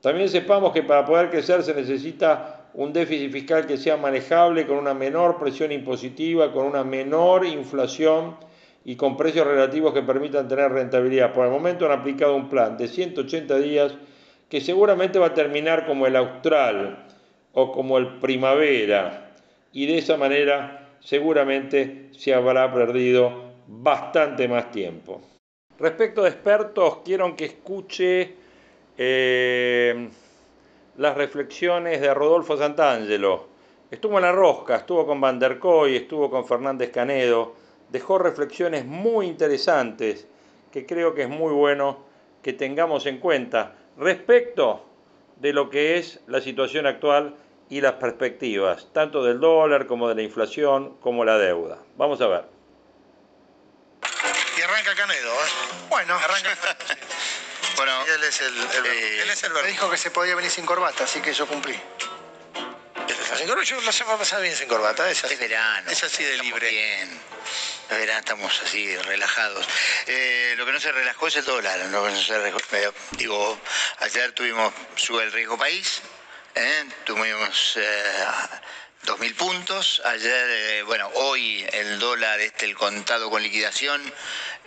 También 0.00 0.30
sepamos 0.30 0.72
que 0.72 0.82
para 0.82 1.04
poder 1.04 1.28
crecer 1.28 1.62
se 1.62 1.74
necesita 1.74 2.70
un 2.72 2.94
déficit 2.94 3.30
fiscal 3.30 3.66
que 3.66 3.76
sea 3.76 3.98
manejable 3.98 4.66
con 4.66 4.78
una 4.78 4.94
menor 4.94 5.38
presión 5.38 5.70
impositiva, 5.70 6.52
con 6.52 6.64
una 6.64 6.82
menor 6.82 7.44
inflación 7.44 8.36
y 8.86 8.96
con 8.96 9.18
precios 9.18 9.46
relativos 9.46 9.92
que 9.92 10.00
permitan 10.00 10.48
tener 10.48 10.72
rentabilidad. 10.72 11.34
Por 11.34 11.44
el 11.44 11.52
momento 11.52 11.84
han 11.84 11.92
aplicado 11.92 12.34
un 12.34 12.48
plan 12.48 12.78
de 12.78 12.88
180 12.88 13.58
días 13.58 13.94
que 14.48 14.62
seguramente 14.62 15.18
va 15.18 15.26
a 15.26 15.34
terminar 15.34 15.84
como 15.84 16.06
el 16.06 16.16
austral 16.16 17.06
o 17.54 17.72
como 17.72 17.98
el 17.98 18.18
primavera 18.18 19.34
y 19.72 19.86
de 19.86 19.98
esa 19.98 20.16
manera 20.16 20.88
seguramente 21.00 22.08
se 22.12 22.34
habrá 22.34 22.72
perdido 22.72 23.50
bastante 23.66 24.48
más 24.48 24.70
tiempo. 24.70 25.20
Respecto 25.78 26.22
de 26.22 26.30
expertos, 26.30 26.98
quiero 27.04 27.34
que 27.36 27.46
escuche 27.46 28.34
eh, 28.98 30.08
las 30.98 31.16
reflexiones 31.16 32.00
de 32.00 32.12
Rodolfo 32.12 32.56
Santangelo. 32.56 33.48
Estuvo 33.90 34.18
en 34.18 34.22
la 34.22 34.32
rosca, 34.32 34.76
estuvo 34.76 35.06
con 35.06 35.20
Van 35.20 35.38
der 35.38 35.58
Koy, 35.58 35.96
estuvo 35.96 36.30
con 36.30 36.46
Fernández 36.46 36.90
Canedo, 36.90 37.54
dejó 37.88 38.18
reflexiones 38.18 38.84
muy 38.84 39.26
interesantes 39.26 40.28
que 40.70 40.86
creo 40.86 41.14
que 41.14 41.22
es 41.22 41.28
muy 41.28 41.52
bueno 41.52 41.98
que 42.42 42.52
tengamos 42.52 43.06
en 43.06 43.18
cuenta 43.18 43.74
respecto 43.96 44.84
de 45.40 45.52
lo 45.52 45.70
que 45.70 45.98
es 45.98 46.20
la 46.26 46.40
situación 46.40 46.86
actual 46.86 47.34
y 47.68 47.80
las 47.80 47.94
perspectivas, 47.94 48.88
tanto 48.92 49.24
del 49.24 49.40
dólar 49.40 49.86
como 49.86 50.08
de 50.08 50.14
la 50.14 50.22
inflación, 50.22 50.96
como 51.00 51.24
la 51.24 51.38
deuda. 51.38 51.78
Vamos 51.96 52.20
a 52.20 52.26
ver. 52.26 52.44
Y 54.58 54.62
arranca 54.62 54.94
Canedo, 54.94 55.32
¿eh? 55.32 55.48
Bueno, 55.88 56.14
Arranca. 56.14 56.56
bueno, 57.76 57.92
él 58.14 58.24
es 58.24 58.40
el, 58.42 58.54
el- 58.56 58.86
eh, 58.86 59.22
él 59.22 59.30
es 59.30 59.42
el 59.44 59.52
me 59.52 59.62
dijo 59.64 59.90
que 59.90 59.96
se 59.96 60.10
podía 60.10 60.34
venir 60.34 60.50
sin 60.50 60.66
corbata, 60.66 61.04
así 61.04 61.20
que 61.20 61.32
yo 61.32 61.46
cumplí. 61.46 61.74
Yo 63.64 63.80
la 63.82 63.92
semana 63.92 64.18
pasada 64.18 64.42
bien 64.42 64.54
sin 64.54 64.68
corbata. 64.68 65.08
Es 65.10 65.24
así, 65.24 65.34
Es 65.34 65.40
verano. 65.40 65.90
Es 65.90 66.02
así 66.04 66.24
de 66.24 66.38
libre. 66.38 66.68
Bien. 66.68 67.20
Es 67.90 67.98
verano, 67.98 68.20
estamos 68.20 68.62
así 68.64 68.96
relajados. 68.98 69.66
Eh, 70.06 70.54
lo 70.56 70.64
que 70.64 70.70
no 70.70 70.78
se 70.78 70.92
relajó 70.92 71.26
es 71.26 71.36
el 71.36 71.44
dólar. 71.44 71.80
Eh, 71.80 72.92
digo, 73.12 73.60
ayer 73.98 74.30
tuvimos, 74.30 74.72
sube 74.94 75.24
el 75.24 75.32
riesgo 75.32 75.58
país, 75.58 76.00
¿eh? 76.54 76.84
tuvimos 77.04 77.76
eh, 77.76 78.26
2.000 79.06 79.34
puntos. 79.34 80.02
Ayer, 80.04 80.46
eh, 80.50 80.82
bueno, 80.84 81.10
hoy 81.14 81.66
el 81.72 81.98
dólar, 81.98 82.38
este, 82.38 82.66
el 82.66 82.76
contado 82.76 83.28
con 83.28 83.42
liquidación, 83.42 84.00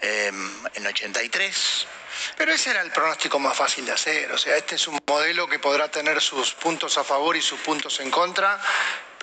eh, 0.01 0.32
en 0.74 0.86
83. 0.86 1.88
Pero 2.36 2.51
ese 2.51 2.72
era 2.72 2.82
el 2.82 2.92
pronóstico 2.92 3.39
más 3.39 3.56
fácil 3.56 3.86
de 3.86 3.94
hacer. 3.94 4.34
O 4.34 4.38
sea, 4.38 4.58
este 4.58 4.75
es 4.75 4.86
un 4.89 5.00
modelo 5.08 5.48
que 5.48 5.60
podrá 5.60 5.89
tener 5.89 6.22
sus 6.22 6.53
puntos 6.53 6.98
a 6.98 7.06
favor 7.06 7.38
y 7.38 7.42
sus 7.42 7.60
puntos 7.62 8.01
en 8.01 8.12
contra, 8.12 8.60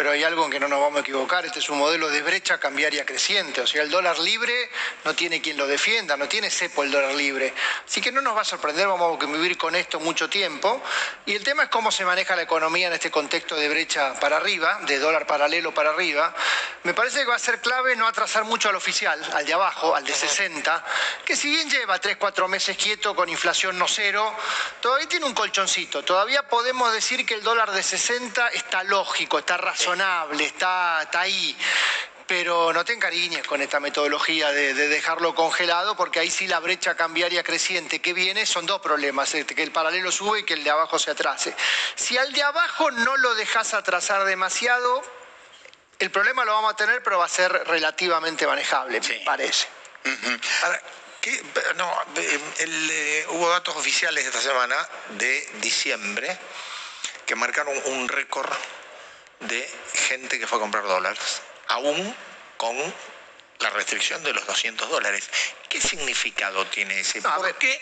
pero 0.01 0.13
hay 0.13 0.25
algo 0.25 0.47
en 0.47 0.51
que 0.51 0.59
no 0.59 0.67
nos 0.67 0.81
vamos 0.81 0.97
a 0.97 1.01
equivocar. 1.01 1.45
Este 1.45 1.59
es 1.59 1.69
un 1.69 1.77
modelo 1.77 2.09
de 2.09 2.23
brecha 2.23 2.59
cambiaria 2.59 3.05
creciente. 3.05 3.61
O 3.61 3.67
sea, 3.67 3.83
el 3.83 3.91
dólar 3.91 4.19
libre 4.19 4.71
no 5.05 5.15
tiene 5.15 5.43
quien 5.43 5.59
lo 5.59 5.67
defienda, 5.67 6.17
no 6.17 6.27
tiene 6.27 6.49
cepo 6.49 6.83
el 6.83 6.91
dólar 6.91 7.13
libre. 7.13 7.53
Así 7.87 8.01
que 8.01 8.11
no 8.11 8.23
nos 8.23 8.35
va 8.35 8.41
a 8.41 8.45
sorprender, 8.47 8.87
vamos 8.87 9.15
a 9.15 9.19
convivir 9.19 9.59
con 9.59 9.75
esto 9.75 10.01
mucho 10.01 10.31
tiempo. 10.31 10.83
Y 11.27 11.35
el 11.35 11.45
tema 11.45 11.65
es 11.65 11.69
cómo 11.69 11.93
se 11.93 12.07
maneja 12.07 12.35
la 12.35 12.41
economía 12.41 12.87
en 12.87 12.95
este 12.95 13.11
contexto 13.11 13.57
de 13.57 13.69
brecha 13.69 14.19
para 14.19 14.39
arriba, 14.39 14.81
de 14.87 14.99
dólar 14.99 15.27
paralelo 15.27 15.75
para 15.75 15.91
arriba. 15.91 16.35
Me 16.85 16.95
parece 16.95 17.19
que 17.19 17.27
va 17.27 17.37
a 17.37 17.39
ser 17.39 17.61
clave 17.61 17.95
no 17.95 18.07
atrasar 18.07 18.45
mucho 18.45 18.71
al 18.71 18.77
oficial, 18.77 19.23
al 19.35 19.45
de 19.45 19.53
abajo, 19.53 19.95
al 19.95 20.07
de 20.07 20.15
60, 20.15 20.83
que 21.27 21.37
si 21.37 21.51
bien 21.51 21.69
lleva 21.69 21.99
3, 21.99 22.17
4 22.17 22.49
meses 22.49 22.75
quieto 22.79 23.15
con 23.15 23.29
inflación 23.29 23.77
no 23.77 23.87
cero, 23.87 24.35
todavía 24.81 25.07
tiene 25.07 25.27
un 25.27 25.35
colchoncito. 25.35 26.03
Todavía 26.03 26.49
podemos 26.49 26.91
decir 26.95 27.27
que 27.27 27.35
el 27.35 27.43
dólar 27.43 27.71
de 27.73 27.83
60 27.83 28.49
está 28.49 28.83
lógico, 28.85 29.39
está 29.39 29.59
razonable, 29.59 29.90
está, 29.95 31.03
está 31.03 31.21
ahí. 31.21 31.57
Pero 32.27 32.73
no 32.73 32.85
te 32.85 32.93
encariñes 32.93 33.45
con 33.45 33.61
esta 33.61 33.81
metodología 33.81 34.53
de, 34.53 34.73
de 34.73 34.87
dejarlo 34.87 35.35
congelado, 35.35 35.97
porque 35.97 36.21
ahí 36.21 36.31
sí 36.31 36.47
la 36.47 36.61
brecha 36.61 36.95
cambiaria 36.95 37.43
creciente 37.43 38.01
que 38.01 38.13
viene 38.13 38.47
son 38.47 38.67
dos 38.67 38.81
problemas, 38.81 39.35
este, 39.35 39.55
que 39.57 39.65
el 39.65 39.73
paralelo 39.73 40.13
sube 40.13 40.41
y 40.41 40.43
que 40.45 40.55
el 40.55 40.63
de 40.63 40.71
abajo 40.71 40.97
se 41.01 41.11
atrase. 41.11 41.57
Si 41.97 42.17
al 42.17 42.33
de 42.33 42.45
abajo 42.45 42.93
no 42.93 43.17
lo 43.17 43.35
dejas 43.35 43.75
atrasar 43.75 44.25
demasiado, 44.25 45.03
el 45.99 46.13
problema 46.13 46.45
lo 46.45 46.53
vamos 46.53 46.73
a 46.73 46.77
tener, 46.77 47.03
pero 47.03 47.19
va 47.19 47.25
a 47.25 47.29
ser 47.29 47.51
relativamente 47.67 48.47
manejable, 48.47 49.03
Sí. 49.03 49.15
me 49.19 49.25
parece. 49.25 49.67
Ahora, 50.63 50.81
¿qué- 51.21 51.43
no, 51.75 51.93
el, 52.59 52.91
eh, 52.93 53.27
hubo 53.31 53.49
datos 53.51 53.77
oficiales 53.77 54.25
esta 54.25 54.41
semana 54.41 54.77
de 55.19 55.49
diciembre 55.61 56.39
que 57.27 57.35
marcaron 57.35 57.75
un 57.87 58.09
récord 58.09 58.49
de 59.41 59.69
gente 59.95 60.39
que 60.39 60.47
fue 60.47 60.59
a 60.59 60.61
comprar 60.61 60.85
dólares, 60.85 61.43
aún 61.69 62.15
con 62.57 62.77
la 63.61 63.71
restricción 63.71 64.23
de 64.23 64.33
los 64.33 64.47
200 64.47 64.89
dólares. 64.89 65.29
¿Qué 65.69 65.81
significado 65.81 66.67
tiene 66.67 67.01
ese? 67.01 67.21
No, 67.21 67.35
¿Por 67.37 67.55
qué 67.57 67.81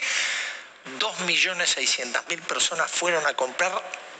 2.600.000 0.98 2.40
personas 2.42 2.90
fueron 2.90 3.26
a 3.26 3.34
comprar 3.34 3.72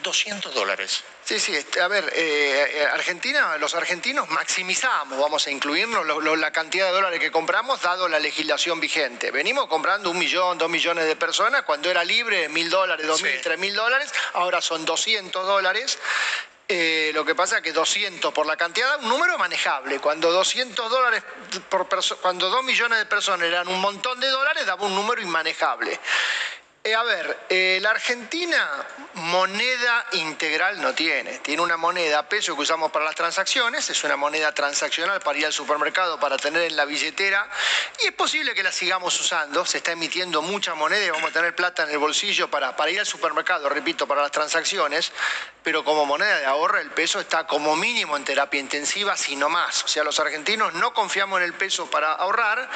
200 0.03 0.55
dólares? 0.55 1.03
Sí, 1.25 1.39
sí, 1.41 1.55
este, 1.55 1.81
a 1.81 1.89
ver, 1.89 2.05
eh, 2.15 2.71
eh, 2.75 2.87
Argentina, 2.93 3.57
los 3.59 3.75
argentinos 3.75 4.29
maximizamos, 4.31 5.19
vamos 5.19 5.47
a 5.47 5.51
incluirnos, 5.51 6.07
lo- 6.07 6.21
lo- 6.21 6.37
la 6.37 6.53
cantidad 6.53 6.87
de 6.87 6.93
dólares 6.93 7.21
que 7.21 7.31
compramos 7.31 7.83
dado 7.83 8.09
la 8.09 8.19
legislación 8.19 8.81
vigente. 8.81 9.31
Venimos 9.31 9.67
comprando 9.69 10.11
un 10.11 10.19
millón, 10.19 10.59
dos 10.59 10.71
millones 10.71 11.07
de 11.07 11.17
personas, 11.17 11.63
cuando 11.63 11.91
era 11.91 12.05
libre, 12.05 12.49
mil 12.49 12.71
dólares, 12.71 13.07
dos 13.07 13.23
mil, 13.23 13.41
tres 13.43 13.59
mil 13.59 13.75
dólares, 13.75 14.13
ahora 14.35 14.61
son 14.61 14.85
200 14.85 15.47
dólares. 15.47 15.99
Eh, 16.71 17.13
lo 17.15 17.25
que 17.25 17.35
pasa 17.35 17.57
es 17.57 17.63
que 17.63 17.73
200 17.73 18.31
por 18.35 18.47
la 18.47 18.55
cantidad 18.55 18.89
da 18.89 18.97
un 18.99 19.09
número 19.09 19.39
manejable. 19.39 20.01
Cuando 20.01 20.31
200 20.31 20.91
dólares 20.91 21.23
por 21.71 21.89
cuando 22.21 22.51
2 22.51 22.63
millones 22.63 22.99
de 22.99 23.07
personas 23.07 23.49
eran 23.49 23.69
un 23.69 23.81
montón 23.81 24.21
de 24.21 24.29
dólares, 24.29 24.67
daba 24.67 24.85
un 24.85 24.95
número 24.95 25.23
inmanejable. 25.23 25.99
Eh, 26.85 26.95
a 26.95 27.03
ver, 27.03 27.47
eh, 27.49 27.79
la 27.83 27.91
Argentina 27.91 28.87
moneda 29.15 30.07
integral 30.13 30.81
no 30.81 30.95
tiene. 30.95 31.41
Tiene 31.41 31.61
una 31.61 31.77
moneda 31.77 32.29
peso 32.29 32.55
que 32.55 32.63
usamos 32.63 32.93
para 32.93 33.05
las 33.05 33.17
transacciones, 33.17 33.91
es 33.91 34.05
una 34.05 34.17
moneda 34.17 34.53
transaccional 34.53 35.21
para 35.21 35.39
ir 35.39 35.47
al 35.47 35.53
supermercado, 35.53 36.21
para 36.21 36.37
tener 36.37 36.63
en 36.63 36.77
la 36.77 36.85
billetera, 36.85 37.49
y 38.01 38.07
es 38.07 38.13
posible 38.13 38.55
que 38.55 38.63
la 38.63 38.71
sigamos 38.71 39.19
usando. 39.21 39.67
Se 39.67 39.79
está 39.79 39.91
emitiendo 39.91 40.41
mucha 40.41 40.75
moneda 40.75 41.05
y 41.05 41.11
vamos 41.11 41.31
a 41.31 41.33
tener 41.33 41.55
plata 41.55 41.83
en 41.83 41.91
el 41.91 41.99
bolsillo 41.99 42.49
para, 42.49 42.73
ir 42.91 43.01
al 43.01 43.07
supermercado, 43.07 43.69
repito, 43.69 44.07
para 44.07 44.23
las 44.23 44.31
transacciones, 44.31 45.13
pero 45.65 45.85
como 45.85 46.07
moneda 46.07 46.39
de 46.39 46.47
ahorro 46.47 46.79
el 46.79 46.93
peso 46.93 47.19
está 47.19 47.45
como 47.47 47.75
mínimo 47.75 48.17
en 48.17 48.25
terapia 48.25 48.61
intensiva, 48.61 49.17
si 49.17 49.35
no 49.35 49.49
más. 49.49 49.83
O 49.83 49.89
sea, 49.89 50.05
los 50.05 50.21
argentinos 50.21 50.73
no 50.75 50.95
confiamos 50.95 51.41
en 51.41 51.45
el 51.45 51.55
peso 51.55 51.91
para 51.91 52.13
ahorrar 52.13 52.71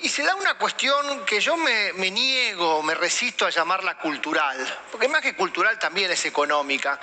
y 0.00 0.08
se 0.08 0.24
da 0.24 0.34
una 0.34 0.58
cuestión 0.58 1.24
que 1.24 1.40
yo 1.40 1.56
me 1.56 1.92
niego, 2.10 2.82
me 2.82 2.94
resisto 2.94 3.35
a 3.44 3.50
llamarla 3.50 3.98
cultural, 3.98 4.56
porque 4.90 5.08
más 5.08 5.20
que 5.20 5.36
cultural 5.36 5.78
también 5.78 6.10
es 6.10 6.24
económica. 6.24 6.98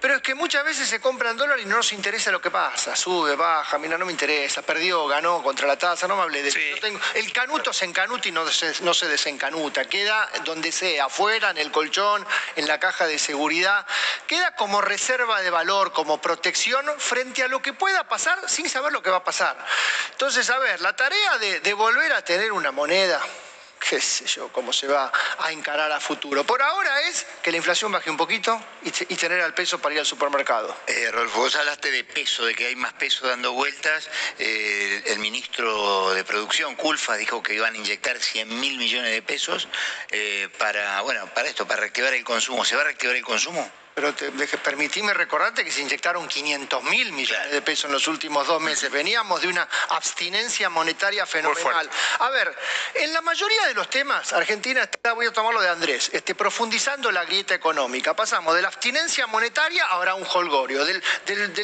Pero 0.00 0.16
es 0.16 0.22
que 0.22 0.34
muchas 0.34 0.62
veces 0.66 0.86
se 0.86 1.00
compran 1.00 1.34
dólares 1.34 1.64
y 1.64 1.68
no 1.68 1.76
nos 1.76 1.90
interesa 1.94 2.30
lo 2.30 2.38
que 2.38 2.50
pasa. 2.50 2.94
Sube, 2.94 3.36
baja, 3.36 3.78
mira, 3.78 3.96
no 3.96 4.04
me 4.04 4.12
interesa. 4.12 4.60
Perdió, 4.60 5.06
ganó 5.06 5.42
contra 5.42 5.66
la 5.66 5.78
tasa, 5.78 6.06
no 6.06 6.14
me 6.14 6.22
hable 6.22 6.42
de 6.42 6.50
Sí. 6.50 6.60
eso. 6.60 6.80
Tengo- 6.82 7.00
el 7.14 7.32
canuto 7.32 7.72
se 7.72 7.86
encanuta 7.86 8.28
y 8.28 8.30
no 8.30 8.46
se, 8.50 8.74
no 8.82 8.92
se 8.92 9.08
desencanuta. 9.08 9.86
Queda 9.86 10.28
donde 10.44 10.72
sea, 10.72 11.06
afuera, 11.06 11.48
en 11.50 11.56
el 11.56 11.70
colchón, 11.72 12.26
en 12.56 12.68
la 12.68 12.78
caja 12.78 13.06
de 13.06 13.18
seguridad. 13.18 13.86
Queda 14.26 14.54
como 14.56 14.82
reserva 14.82 15.40
de 15.40 15.48
valor, 15.48 15.92
como 15.92 16.20
protección 16.20 16.84
frente 16.98 17.42
a 17.42 17.48
lo 17.48 17.62
que 17.62 17.72
pueda 17.72 18.04
pasar 18.06 18.38
sin 18.46 18.68
saber 18.68 18.92
lo 18.92 19.02
que 19.02 19.08
va 19.08 19.18
a 19.18 19.24
pasar. 19.24 19.56
Entonces, 20.10 20.50
a 20.50 20.58
ver, 20.58 20.82
la 20.82 20.94
tarea 20.94 21.38
de, 21.38 21.60
de 21.60 21.72
volver 21.72 22.12
a 22.12 22.22
tener 22.22 22.52
una 22.52 22.72
moneda 22.72 23.22
qué 23.88 24.00
sé 24.00 24.26
yo, 24.26 24.48
cómo 24.48 24.72
se 24.72 24.86
va 24.86 25.12
a 25.38 25.52
encarar 25.52 25.92
a 25.92 26.00
futuro. 26.00 26.44
Por 26.44 26.62
ahora 26.62 27.02
es 27.02 27.26
que 27.42 27.50
la 27.50 27.58
inflación 27.58 27.92
baje 27.92 28.10
un 28.10 28.16
poquito 28.16 28.60
y, 28.82 28.90
tener 28.90 29.40
al 29.40 29.54
peso 29.54 29.78
para 29.78 29.94
ir 29.94 30.00
al 30.00 30.06
supermercado. 30.06 30.76
Eh, 30.86 31.10
Rolfo, 31.10 31.40
vos 31.40 31.56
hablaste 31.56 31.90
de 31.90 32.04
peso, 32.04 32.44
de 32.44 32.54
que 32.54 32.66
hay 32.66 32.76
más 32.76 32.92
peso 32.94 33.26
dando 33.26 33.52
vueltas. 33.52 34.08
Eh, 34.38 35.02
el 35.06 35.18
ministro 35.18 36.12
de 36.14 36.24
Producción, 36.24 36.74
Culfa, 36.76 37.16
dijo 37.16 37.42
que 37.42 37.54
iban 37.54 37.74
a 37.74 37.76
inyectar 37.76 38.18
100 38.18 38.60
mil 38.60 38.78
millones 38.78 39.12
de 39.12 39.22
pesos 39.22 39.68
eh, 40.10 40.48
para, 40.58 41.00
bueno, 41.02 41.26
para 41.34 41.48
esto, 41.48 41.66
para 41.66 41.80
reactivar 41.80 42.14
el 42.14 42.24
consumo. 42.24 42.64
¿Se 42.64 42.76
va 42.76 42.82
a 42.82 42.84
reactivar 42.84 43.16
el 43.16 43.24
consumo? 43.24 43.70
Pero 43.94 44.12
te, 44.12 44.30
permitime 44.58 45.14
recordarte 45.14 45.64
que 45.64 45.70
se 45.70 45.80
inyectaron 45.80 46.26
500 46.26 46.82
mil 46.84 47.12
millones 47.12 47.52
de 47.52 47.62
pesos 47.62 47.84
en 47.84 47.92
los 47.92 48.08
últimos 48.08 48.46
dos 48.46 48.60
meses. 48.60 48.90
Veníamos 48.90 49.40
de 49.40 49.48
una 49.48 49.68
abstinencia 49.90 50.68
monetaria 50.68 51.24
fenomenal. 51.26 51.88
A 52.18 52.30
ver, 52.30 52.56
en 52.94 53.12
la 53.12 53.20
mayoría 53.20 53.66
de 53.68 53.74
los 53.74 53.88
temas, 53.88 54.32
Argentina 54.32 54.82
está, 54.82 55.12
voy 55.12 55.26
a 55.26 55.32
tomarlo 55.32 55.60
de 55.60 55.68
Andrés, 55.68 56.10
este, 56.12 56.34
profundizando 56.34 57.12
la 57.12 57.24
grieta 57.24 57.54
económica. 57.54 58.14
Pasamos 58.16 58.56
de 58.56 58.62
la 58.62 58.68
abstinencia 58.68 59.28
monetaria 59.28 59.84
ahora 59.86 60.12
a 60.12 60.14
un 60.16 60.26
holgorio, 60.26 60.84
del, 60.84 61.02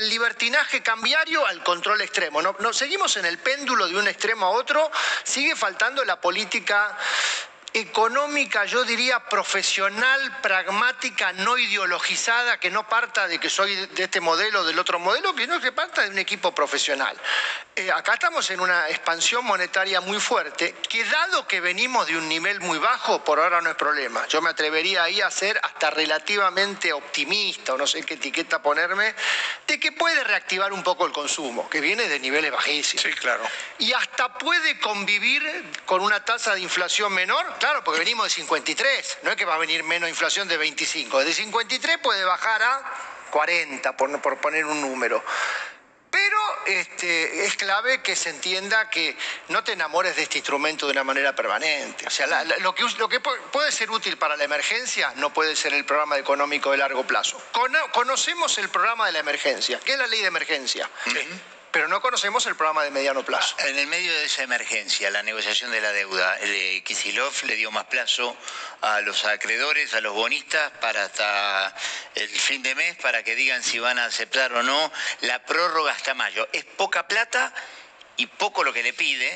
libertinaje 0.08 0.82
cambiario 0.82 1.44
al 1.46 1.64
control 1.64 2.00
extremo. 2.00 2.40
No, 2.40 2.54
no, 2.60 2.72
seguimos 2.72 3.16
en 3.16 3.26
el 3.26 3.38
péndulo 3.38 3.88
de 3.88 3.96
un 3.96 4.06
extremo 4.06 4.46
a 4.46 4.50
otro, 4.50 4.90
sigue 5.24 5.56
faltando 5.56 6.04
la 6.04 6.20
política 6.20 6.96
económica, 7.72 8.64
yo 8.64 8.84
diría 8.84 9.20
profesional, 9.28 10.38
pragmática, 10.42 11.32
no 11.32 11.56
ideologizada, 11.56 12.58
que 12.58 12.70
no 12.70 12.88
parta 12.88 13.28
de 13.28 13.38
que 13.38 13.48
soy 13.48 13.74
de 13.74 14.04
este 14.04 14.20
modelo 14.20 14.60
o 14.60 14.64
del 14.64 14.78
otro 14.78 14.98
modelo, 14.98 15.34
que 15.34 15.46
no 15.46 15.60
que 15.60 15.72
parta 15.72 16.02
de 16.02 16.10
un 16.10 16.18
equipo 16.18 16.54
profesional. 16.54 17.16
Eh, 17.76 17.90
acá 17.92 18.14
estamos 18.14 18.50
en 18.50 18.60
una 18.60 18.88
expansión 18.88 19.44
monetaria 19.44 20.00
muy 20.00 20.18
fuerte, 20.18 20.74
que 20.88 21.04
dado 21.04 21.46
que 21.46 21.60
venimos 21.60 22.06
de 22.06 22.16
un 22.16 22.28
nivel 22.28 22.60
muy 22.60 22.78
bajo, 22.78 23.22
por 23.22 23.38
ahora 23.38 23.60
no 23.60 23.70
es 23.70 23.76
problema. 23.76 24.26
Yo 24.26 24.42
me 24.42 24.50
atrevería 24.50 25.04
ahí 25.04 25.20
a 25.20 25.30
ser 25.30 25.60
hasta 25.62 25.90
relativamente 25.90 26.92
optimista, 26.92 27.74
o 27.74 27.78
no 27.78 27.86
sé 27.86 28.02
qué 28.02 28.14
etiqueta 28.14 28.60
ponerme, 28.60 29.14
de 29.66 29.78
que 29.78 29.92
puede 29.92 30.24
reactivar 30.24 30.72
un 30.72 30.82
poco 30.82 31.06
el 31.06 31.12
consumo, 31.12 31.70
que 31.70 31.80
viene 31.80 32.08
de 32.08 32.18
niveles 32.18 32.50
bajísimos. 32.50 33.02
Sí, 33.02 33.12
claro. 33.12 33.42
Y 33.78 33.92
hasta 33.92 34.36
puede 34.36 34.78
convivir 34.80 35.40
con 35.86 36.02
una 36.02 36.24
tasa 36.24 36.54
de 36.54 36.60
inflación 36.60 37.12
menor 37.12 37.59
Claro, 37.60 37.84
porque 37.84 37.98
venimos 37.98 38.24
de 38.24 38.30
53, 38.30 39.18
no 39.22 39.30
es 39.32 39.36
que 39.36 39.44
va 39.44 39.54
a 39.54 39.58
venir 39.58 39.84
menos 39.84 40.08
inflación 40.08 40.48
de 40.48 40.56
25, 40.56 41.22
de 41.22 41.34
53 41.34 41.98
puede 41.98 42.24
bajar 42.24 42.62
a 42.62 42.82
40, 43.30 43.96
por, 43.98 44.40
poner 44.40 44.64
un 44.64 44.80
número. 44.80 45.22
Pero 46.10 46.38
este, 46.64 47.44
es 47.44 47.56
clave 47.56 48.00
que 48.00 48.16
se 48.16 48.30
entienda 48.30 48.88
que 48.88 49.14
no 49.48 49.62
te 49.62 49.72
enamores 49.72 50.16
de 50.16 50.22
este 50.22 50.38
instrumento 50.38 50.86
de 50.86 50.92
una 50.92 51.04
manera 51.04 51.36
permanente. 51.36 52.06
O 52.06 52.10
sea, 52.10 52.26
lo, 52.60 52.74
que, 52.74 52.82
lo, 52.96 53.08
que, 53.10 53.20
puede 53.20 53.70
ser 53.70 53.90
útil 53.90 54.16
para 54.16 54.38
la 54.38 54.44
emergencia 54.44 55.12
no 55.16 55.30
puede 55.30 55.54
ser 55.54 55.74
el 55.74 55.84
programa 55.84 56.16
económico 56.16 56.70
de 56.70 56.78
largo 56.78 57.06
plazo. 57.06 57.40
conocemos 57.92 58.56
el 58.56 58.70
programa 58.70 59.04
de 59.04 59.12
la 59.12 59.18
emergencia, 59.18 59.78
que 59.80 59.92
es 59.92 59.98
la 59.98 60.06
ley 60.06 60.22
de 60.22 60.28
emergencia 60.28 60.88
pero 61.72 61.88
no 61.88 62.00
conocemos 62.00 62.44
el 62.46 62.56
programa 62.56 62.82
de 62.82 62.90
mediano 62.90 63.24
plazo. 63.24 63.54
En 63.60 63.78
el 63.78 63.86
medio 63.86 64.12
de 64.12 64.24
esa 64.24 64.42
emergencia, 64.42 65.10
la 65.10 65.22
negociación 65.22 65.70
de 65.70 65.80
la 65.80 65.92
deuda, 65.92 66.36
el 66.38 66.82
Kisilov 66.82 67.32
le 67.44 67.56
dio 67.56 67.70
más 67.70 67.84
plazo 67.84 68.36
a 68.80 69.00
los 69.00 69.24
acreedores, 69.24 69.94
a 69.94 70.00
los 70.00 70.14
bonistas, 70.14 70.72
para 70.80 71.04
hasta 71.04 71.74
el 72.14 72.28
fin 72.28 72.62
de 72.62 72.74
mes, 72.74 72.96
para 72.96 73.22
que 73.22 73.36
digan 73.36 73.62
si 73.62 73.78
van 73.78 73.98
a 73.98 74.06
aceptar 74.06 74.52
o 74.52 74.62
no 74.62 74.92
la 75.20 75.44
prórroga 75.44 75.92
hasta 75.92 76.14
mayo. 76.14 76.48
Es 76.52 76.64
poca 76.64 77.06
plata 77.06 77.52
y 78.16 78.26
poco 78.26 78.64
lo 78.64 78.72
que 78.72 78.82
le 78.82 78.92
pide, 78.92 79.30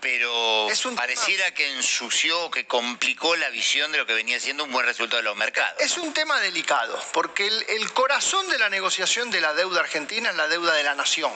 pero 0.00 0.68
pareciera 0.96 1.54
que 1.54 1.72
ensució, 1.72 2.50
que 2.50 2.66
complicó 2.66 3.36
la 3.36 3.48
visión 3.48 3.90
de 3.90 3.98
lo 3.98 4.06
que 4.06 4.14
venía 4.14 4.38
siendo 4.38 4.64
un 4.64 4.72
buen 4.72 4.84
resultado 4.84 5.18
de 5.18 5.24
los 5.24 5.36
mercados. 5.36 5.80
Es 5.80 5.96
un 5.96 6.12
tema 6.12 6.38
delicado, 6.40 7.02
porque 7.12 7.46
el 7.46 7.92
corazón 7.92 8.48
de 8.48 8.58
la 8.58 8.68
negociación 8.68 9.30
de 9.30 9.40
la 9.40 9.54
deuda 9.54 9.80
argentina 9.80 10.30
es 10.30 10.36
la 10.36 10.48
deuda 10.48 10.74
de 10.74 10.82
la 10.82 10.94
nación 10.94 11.32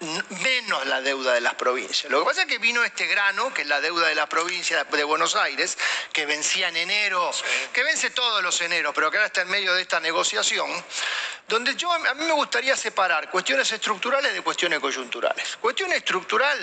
menos 0.00 0.86
la 0.86 1.00
deuda 1.00 1.32
de 1.34 1.40
las 1.40 1.54
provincias. 1.54 2.10
Lo 2.10 2.20
que 2.20 2.26
pasa 2.26 2.42
es 2.42 2.48
que 2.48 2.58
vino 2.58 2.84
este 2.84 3.06
grano, 3.06 3.52
que 3.54 3.62
es 3.62 3.68
la 3.68 3.80
deuda 3.80 4.08
de 4.08 4.14
la 4.14 4.28
provincia 4.28 4.84
de 4.84 5.04
Buenos 5.04 5.36
Aires, 5.36 5.78
que 6.12 6.26
vencía 6.26 6.68
en 6.68 6.76
enero, 6.76 7.30
que 7.72 7.82
vence 7.82 8.10
todos 8.10 8.42
los 8.42 8.60
eneros, 8.60 8.92
pero 8.94 9.10
que 9.10 9.16
ahora 9.16 9.26
está 9.26 9.42
en 9.42 9.48
medio 9.48 9.74
de 9.74 9.82
esta 9.82 10.00
negociación, 10.00 10.70
donde 11.48 11.74
yo 11.74 11.92
a 11.92 12.14
mí 12.14 12.24
me 12.24 12.32
gustaría 12.32 12.76
separar 12.76 13.30
cuestiones 13.30 13.70
estructurales 13.70 14.32
de 14.32 14.40
cuestiones 14.42 14.80
coyunturales. 14.80 15.56
Cuestión 15.56 15.92
estructural, 15.92 16.58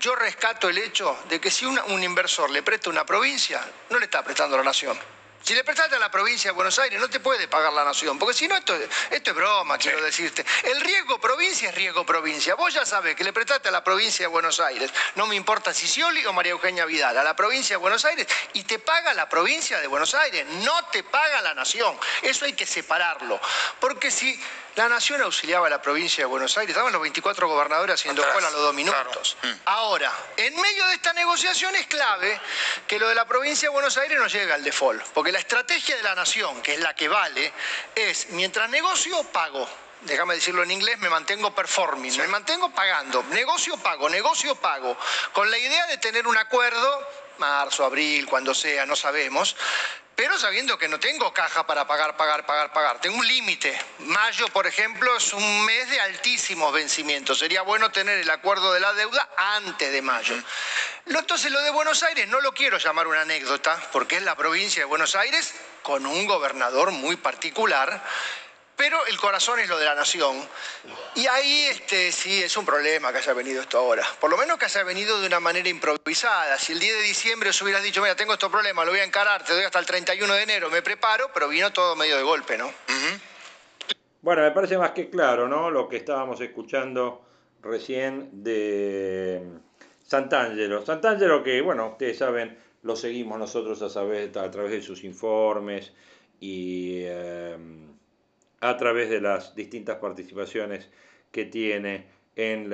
yo 0.00 0.14
rescato 0.16 0.68
el 0.68 0.78
hecho 0.78 1.16
de 1.28 1.40
que 1.40 1.50
si 1.50 1.64
un 1.66 2.02
inversor 2.02 2.50
le 2.50 2.62
presta 2.62 2.90
una 2.90 3.04
provincia, 3.06 3.60
no 3.90 3.98
le 3.98 4.06
está 4.06 4.22
prestando 4.22 4.56
a 4.56 4.58
la 4.58 4.64
nación. 4.64 4.98
Si 5.42 5.54
le 5.54 5.64
prestaste 5.64 5.96
a 5.96 5.98
la 5.98 6.10
provincia 6.10 6.50
de 6.50 6.54
Buenos 6.54 6.78
Aires, 6.78 7.00
no 7.00 7.10
te 7.10 7.18
puede 7.18 7.48
pagar 7.48 7.72
la 7.72 7.84
nación, 7.84 8.18
porque 8.18 8.34
si 8.34 8.46
no, 8.46 8.56
esto, 8.56 8.74
esto 9.10 9.30
es 9.30 9.36
broma, 9.36 9.76
quiero 9.76 10.00
decirte. 10.02 10.44
El 10.62 10.80
riesgo 10.80 11.20
provincia 11.20 11.70
es 11.70 11.74
riesgo 11.74 12.06
provincia. 12.06 12.54
Vos 12.54 12.72
ya 12.72 12.86
sabés 12.86 13.16
que 13.16 13.24
le 13.24 13.32
prestaste 13.32 13.68
a 13.68 13.72
la 13.72 13.82
provincia 13.82 14.24
de 14.24 14.28
Buenos 14.28 14.60
Aires, 14.60 14.92
no 15.16 15.26
me 15.26 15.34
importa 15.34 15.74
si 15.74 15.88
Scioli 15.88 16.24
o 16.26 16.32
María 16.32 16.52
Eugenia 16.52 16.84
Vidal, 16.84 17.18
a 17.18 17.24
la 17.24 17.34
provincia 17.34 17.74
de 17.74 17.78
Buenos 17.78 18.04
Aires, 18.04 18.26
y 18.52 18.62
te 18.62 18.78
paga 18.78 19.14
la 19.14 19.28
provincia 19.28 19.80
de 19.80 19.86
Buenos 19.88 20.14
Aires, 20.14 20.46
no 20.62 20.84
te 20.86 21.02
paga 21.02 21.42
la 21.42 21.54
nación. 21.54 21.98
Eso 22.22 22.44
hay 22.44 22.52
que 22.52 22.66
separarlo. 22.66 23.40
Porque 23.80 24.10
si 24.10 24.40
la 24.74 24.88
nación 24.88 25.20
auxiliaba 25.22 25.66
a 25.66 25.70
la 25.70 25.82
provincia 25.82 26.22
de 26.22 26.26
Buenos 26.26 26.56
Aires, 26.56 26.70
estaban 26.70 26.92
los 26.92 27.02
24 27.02 27.48
gobernadores 27.48 27.94
haciendo 27.94 28.22
cola 28.32 28.48
a 28.48 28.50
los 28.50 28.60
dos 28.60 28.74
minutos. 28.74 29.36
Mm. 29.42 29.50
Ahora, 29.66 30.12
en 30.36 30.58
medio 30.60 30.86
de 30.86 30.94
esta 30.94 31.12
negociación 31.12 31.74
es 31.76 31.86
clave 31.86 32.40
que 32.86 32.98
lo 32.98 33.08
de 33.08 33.14
la 33.14 33.26
provincia 33.26 33.68
de 33.68 33.72
Buenos 33.72 33.96
Aires 33.98 34.18
no 34.18 34.26
llega 34.26 34.54
al 34.54 34.64
default, 34.64 35.02
porque 35.08 35.32
la 35.32 35.40
estrategia 35.40 35.96
de 35.96 36.02
la 36.02 36.14
nación, 36.14 36.62
que 36.62 36.74
es 36.74 36.80
la 36.80 36.94
que 36.94 37.08
vale, 37.08 37.52
es 37.94 38.30
mientras 38.30 38.70
negocio, 38.70 39.22
pago. 39.24 39.68
Déjame 40.02 40.34
decirlo 40.34 40.64
en 40.64 40.70
inglés, 40.72 40.98
me 40.98 41.08
mantengo 41.08 41.54
performing, 41.54 42.16
me 42.16 42.26
mantengo 42.26 42.70
pagando, 42.70 43.22
negocio 43.30 43.76
pago, 43.76 44.08
negocio 44.08 44.56
pago, 44.56 44.96
con 45.32 45.48
la 45.48 45.58
idea 45.58 45.86
de 45.86 45.98
tener 45.98 46.26
un 46.26 46.36
acuerdo, 46.36 47.08
marzo, 47.42 47.84
abril, 47.84 48.24
cuando 48.26 48.54
sea, 48.54 48.86
no 48.86 48.94
sabemos, 48.94 49.56
pero 50.14 50.38
sabiendo 50.38 50.78
que 50.78 50.86
no 50.86 51.00
tengo 51.00 51.34
caja 51.34 51.66
para 51.66 51.88
pagar, 51.88 52.16
pagar, 52.16 52.46
pagar, 52.46 52.72
pagar. 52.72 53.00
Tengo 53.00 53.16
un 53.16 53.26
límite. 53.26 53.76
Mayo, 53.98 54.46
por 54.48 54.68
ejemplo, 54.68 55.16
es 55.16 55.32
un 55.32 55.64
mes 55.64 55.90
de 55.90 55.98
altísimos 55.98 56.72
vencimientos. 56.72 57.40
Sería 57.40 57.62
bueno 57.62 57.90
tener 57.90 58.18
el 58.18 58.30
acuerdo 58.30 58.72
de 58.72 58.78
la 58.78 58.92
deuda 58.92 59.28
antes 59.56 59.90
de 59.90 60.00
mayo. 60.00 60.36
Entonces, 61.06 61.50
lo 61.50 61.60
de 61.62 61.70
Buenos 61.70 62.04
Aires 62.04 62.28
no 62.28 62.40
lo 62.40 62.52
quiero 62.52 62.78
llamar 62.78 63.08
una 63.08 63.22
anécdota, 63.22 63.76
porque 63.90 64.16
es 64.16 64.22
la 64.22 64.36
provincia 64.36 64.82
de 64.82 64.86
Buenos 64.86 65.16
Aires 65.16 65.54
con 65.82 66.06
un 66.06 66.26
gobernador 66.26 66.92
muy 66.92 67.16
particular 67.16 68.04
pero 68.82 69.06
el 69.06 69.16
corazón 69.16 69.60
es 69.60 69.68
lo 69.68 69.78
de 69.78 69.84
la 69.84 69.94
nación. 69.94 70.36
Y 71.14 71.24
ahí 71.28 71.66
este, 71.70 72.10
sí 72.10 72.42
es 72.42 72.56
un 72.56 72.66
problema 72.66 73.12
que 73.12 73.18
haya 73.18 73.32
venido 73.32 73.62
esto 73.62 73.78
ahora. 73.78 74.02
Por 74.20 74.28
lo 74.28 74.36
menos 74.36 74.58
que 74.58 74.64
haya 74.64 74.82
venido 74.82 75.20
de 75.20 75.28
una 75.28 75.38
manera 75.38 75.68
improvisada. 75.68 76.58
Si 76.58 76.72
el 76.72 76.80
día 76.80 76.92
de 76.92 77.02
diciembre 77.02 77.50
os 77.50 77.62
hubieras 77.62 77.84
dicho, 77.84 78.02
mira, 78.02 78.16
tengo 78.16 78.32
estos 78.32 78.50
problemas, 78.50 78.84
lo 78.84 78.90
voy 78.90 78.98
a 78.98 79.04
encarar, 79.04 79.44
te 79.44 79.52
doy 79.52 79.62
hasta 79.62 79.78
el 79.78 79.86
31 79.86 80.34
de 80.34 80.42
enero, 80.42 80.68
me 80.68 80.82
preparo, 80.82 81.30
pero 81.32 81.46
vino 81.46 81.72
todo 81.72 81.94
medio 81.94 82.16
de 82.16 82.24
golpe, 82.24 82.58
¿no? 82.58 82.72
Bueno, 84.20 84.42
me 84.42 84.50
parece 84.50 84.76
más 84.76 84.90
que 84.90 85.08
claro, 85.08 85.46
¿no? 85.46 85.70
Lo 85.70 85.88
que 85.88 85.98
estábamos 85.98 86.40
escuchando 86.40 87.24
recién 87.62 88.42
de 88.42 89.44
Santangelo. 90.04 90.84
Santangelo 90.84 91.44
que, 91.44 91.60
bueno, 91.60 91.90
ustedes 91.90 92.18
saben, 92.18 92.58
lo 92.82 92.96
seguimos 92.96 93.38
nosotros 93.38 93.80
a, 93.82 93.88
saber, 93.88 94.36
a 94.36 94.50
través 94.50 94.72
de 94.72 94.82
sus 94.82 95.04
informes 95.04 95.92
y... 96.40 97.04
Em, 97.04 97.81
a 98.62 98.76
través 98.76 99.10
de 99.10 99.20
las 99.20 99.56
distintas 99.56 99.96
participaciones 99.96 100.88
que 101.32 101.44
tiene 101.44 102.06
en, 102.36 102.70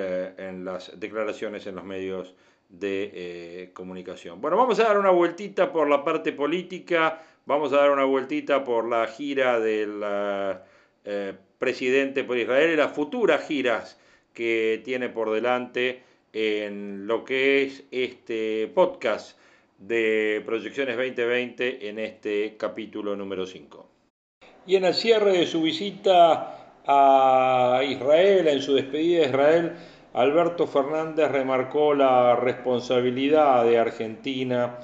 las 0.63 0.99
declaraciones 0.99 1.65
en 1.65 1.75
los 1.75 1.83
medios 1.83 2.35
de 2.69 3.11
eh, 3.11 3.71
comunicación. 3.73 4.39
Bueno, 4.39 4.55
vamos 4.55 4.79
a 4.79 4.83
dar 4.83 4.99
una 4.99 5.09
vueltita 5.09 5.73
por 5.73 5.89
la 5.89 6.03
parte 6.03 6.31
política, 6.31 7.23
vamos 7.47 7.73
a 7.73 7.77
dar 7.77 7.89
una 7.89 8.03
vueltita 8.03 8.63
por 8.63 8.87
la 8.87 9.07
gira 9.07 9.59
del 9.59 9.99
eh, 11.05 11.33
presidente 11.57 12.23
por 12.23 12.37
Israel 12.37 12.71
y 12.71 12.75
las 12.75 12.93
futuras 12.93 13.47
giras 13.47 13.99
que 14.31 14.81
tiene 14.85 15.09
por 15.09 15.31
delante 15.31 16.03
en 16.33 17.07
lo 17.07 17.25
que 17.25 17.63
es 17.63 17.83
este 17.89 18.71
podcast 18.75 19.39
de 19.79 20.43
Proyecciones 20.45 20.95
2020 20.97 21.89
en 21.89 21.97
este 21.97 22.57
capítulo 22.57 23.15
número 23.15 23.47
5 23.47 23.88
y 24.69 24.75
en 24.75 24.85
el 24.85 24.93
cierre 24.93 25.31
de 25.31 25.47
su 25.47 25.63
visita 25.63 26.75
a 26.85 27.81
Israel, 27.83 28.47
en 28.47 28.61
su 28.61 28.75
despedida 28.75 29.21
de 29.21 29.25
Israel, 29.25 29.73
Alberto 30.13 30.67
Fernández 30.67 31.31
remarcó 31.31 31.95
la 31.95 32.35
responsabilidad 32.35 33.65
de 33.65 33.79
Argentina 33.79 34.77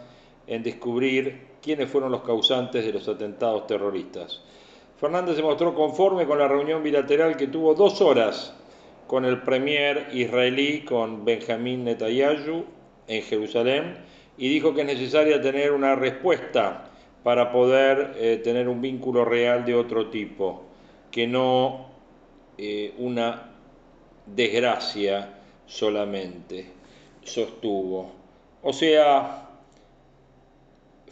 en 0.48 0.64
descubrir 0.64 1.40
quiénes 1.62 1.88
fueron 1.88 2.12
los 2.12 2.24
causantes 2.24 2.84
de 2.84 2.94
los 2.94 3.08
atentados 3.08 3.68
terroristas. 3.68 4.42
Fernández 5.00 5.36
se 5.36 5.44
mostró 5.44 5.76
conforme 5.76 6.26
con 6.26 6.40
la 6.40 6.48
reunión 6.48 6.82
bilateral 6.82 7.38
que 7.38 7.46
tuvo 7.46 7.76
dos 7.76 8.02
horas 8.02 8.56
con 9.06 9.24
el 9.24 9.44
premier 9.44 10.08
israelí, 10.14 10.84
con 10.84 11.24
Benjamín 11.24 11.84
Netanyahu, 11.84 12.66
en 13.08 13.22
Jerusalén, 13.22 14.00
y 14.36 14.50
dijo 14.50 14.74
que 14.74 14.82
es 14.82 14.88
necesaria 14.88 15.40
tener 15.40 15.74
una 15.74 15.94
respuesta 15.94 16.90
para 17.26 17.52
poder 17.52 18.14
eh, 18.20 18.40
tener 18.44 18.70
un 18.70 18.82
vínculo 18.82 19.26
real 19.26 19.66
de 19.66 19.74
otro 19.74 20.12
tipo, 20.12 20.62
que 21.10 21.26
no 21.26 21.88
eh, 22.56 22.94
una 23.00 23.50
desgracia 24.28 25.40
solamente, 25.66 26.68
sostuvo. 27.24 28.12
O 28.62 28.72
sea, 28.72 29.50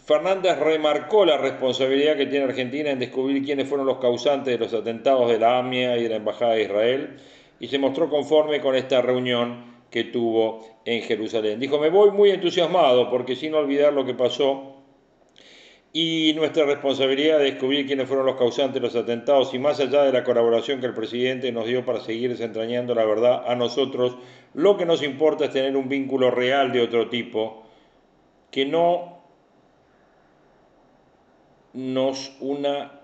Fernández 0.06 0.60
remarcó 0.60 1.26
la 1.26 1.40
responsabilidad 1.40 2.16
que 2.16 2.28
tiene 2.28 2.46
Argentina 2.46 2.92
en 2.92 3.00
descubrir 3.00 3.44
quiénes 3.44 3.68
fueron 3.68 3.88
los 3.88 3.98
causantes 3.98 4.54
de 4.54 4.64
los 4.64 4.72
atentados 4.72 5.32
de 5.32 5.40
la 5.40 5.58
AMIA 5.58 5.98
y 5.98 6.04
de 6.04 6.10
la 6.10 6.18
Embajada 6.18 6.54
de 6.54 6.62
Israel 6.62 7.18
y 7.60 7.70
se 7.70 7.80
mostró 7.80 8.08
conforme 8.12 8.62
con 8.62 8.76
esta 8.76 9.02
reunión 9.02 9.82
que 9.90 10.04
tuvo 10.04 10.62
en 10.86 11.02
Jerusalén. 11.02 11.60
Dijo, 11.60 11.80
me 11.80 11.90
voy 11.90 12.12
muy 12.12 12.30
entusiasmado 12.30 13.10
porque 13.10 13.36
sin 13.36 13.56
olvidar 13.56 13.94
lo 13.94 14.06
que 14.06 14.14
pasó 14.14 14.73
y 15.96 16.34
nuestra 16.34 16.66
responsabilidad 16.66 17.38
de 17.38 17.52
descubrir 17.52 17.86
quiénes 17.86 18.08
fueron 18.08 18.26
los 18.26 18.36
causantes 18.36 18.74
de 18.74 18.80
los 18.80 18.96
atentados 18.96 19.54
y 19.54 19.60
más 19.60 19.80
allá 19.80 20.02
de 20.02 20.12
la 20.12 20.24
colaboración 20.24 20.80
que 20.80 20.88
el 20.88 20.96
presidente 20.96 21.52
nos 21.52 21.68
dio 21.68 21.86
para 21.86 22.02
seguir 22.02 22.32
desentrañando 22.32 22.96
la 22.96 23.06
verdad 23.06 23.44
a 23.48 23.56
nosotros, 23.56 24.18
lo 24.56 24.76
que 24.76 24.88
nos 24.88 25.04
importa 25.04 25.46
es 25.46 25.52
tener 25.52 25.78
un 25.78 25.88
vínculo 25.88 26.32
real 26.32 26.72
de 26.72 26.82
otro 26.82 27.10
tipo 27.10 27.68
que 28.50 28.66
no 28.66 29.22
nos 31.74 32.36
una 32.40 33.00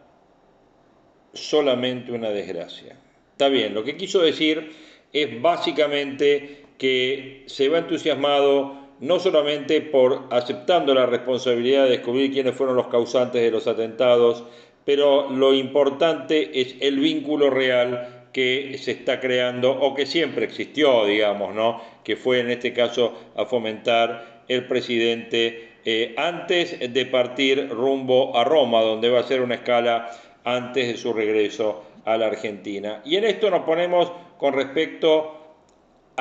solamente 1.34 2.12
una 2.12 2.32
desgracia. 2.32 2.98
Está 3.34 3.50
bien, 3.50 3.76
lo 3.76 3.84
que 3.84 3.98
quiso 3.98 4.20
decir 4.20 4.72
es 5.14 5.40
básicamente 5.40 6.66
que 6.80 7.44
se 7.46 7.70
va 7.70 7.78
entusiasmado 7.78 8.89
no 9.00 9.20
solamente 9.20 9.82
por 9.82 10.28
aceptando 10.30 10.94
la 10.94 11.06
responsabilidad 11.06 11.86
de 11.86 11.92
descubrir 11.92 12.32
quiénes 12.32 12.56
fueron 12.56 12.76
los 12.76 12.88
causantes 12.88 13.42
de 13.42 13.52
los 13.52 13.68
atentados, 13.68 14.44
pero 14.86 15.30
lo 15.30 15.54
importante 15.54 16.62
es 16.62 16.76
el 16.82 17.00
vínculo 17.00 17.50
real 17.50 18.28
que 18.34 18.78
se 18.78 18.92
está 18.92 19.20
creando 19.20 19.72
o 19.72 19.94
que 19.96 20.06
siempre 20.06 20.46
existió, 20.46 21.06
digamos, 21.06 21.56
¿no? 21.56 21.82
Que 22.04 22.16
fue 22.16 22.40
en 22.40 22.50
este 22.50 22.74
caso 22.74 23.14
a 23.36 23.46
fomentar 23.46 24.44
el 24.48 24.66
presidente 24.68 25.70
eh, 25.86 26.14
antes 26.18 26.94
de 26.94 27.06
partir 27.06 27.70
rumbo 27.70 28.38
a 28.38 28.44
Roma, 28.44 28.82
donde 28.82 29.10
va 29.10 29.20
a 29.20 29.24
ser 29.24 29.42
una 29.42 29.56
escala 29.56 30.10
antes 30.44 30.88
de 30.88 30.98
su 30.98 31.14
regreso 31.14 31.84
a 32.06 32.18
la 32.18 32.28
Argentina. 32.28 33.02
Y 33.06 33.16
en 33.16 33.26
esto 33.26 33.50
nos 33.50 33.64
ponemos 33.64 34.12
con 34.38 34.54
respecto 34.54 35.39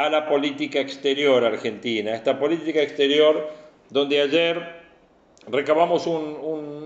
a 0.04 0.11
la 0.11 0.26
política 0.26 0.80
exterior 0.80 1.44
argentina, 1.44 2.14
esta 2.14 2.38
política 2.38 2.80
exterior 2.80 3.48
donde 3.90 4.20
ayer 4.20 4.76
recabamos 5.48 6.06
un, 6.06 6.37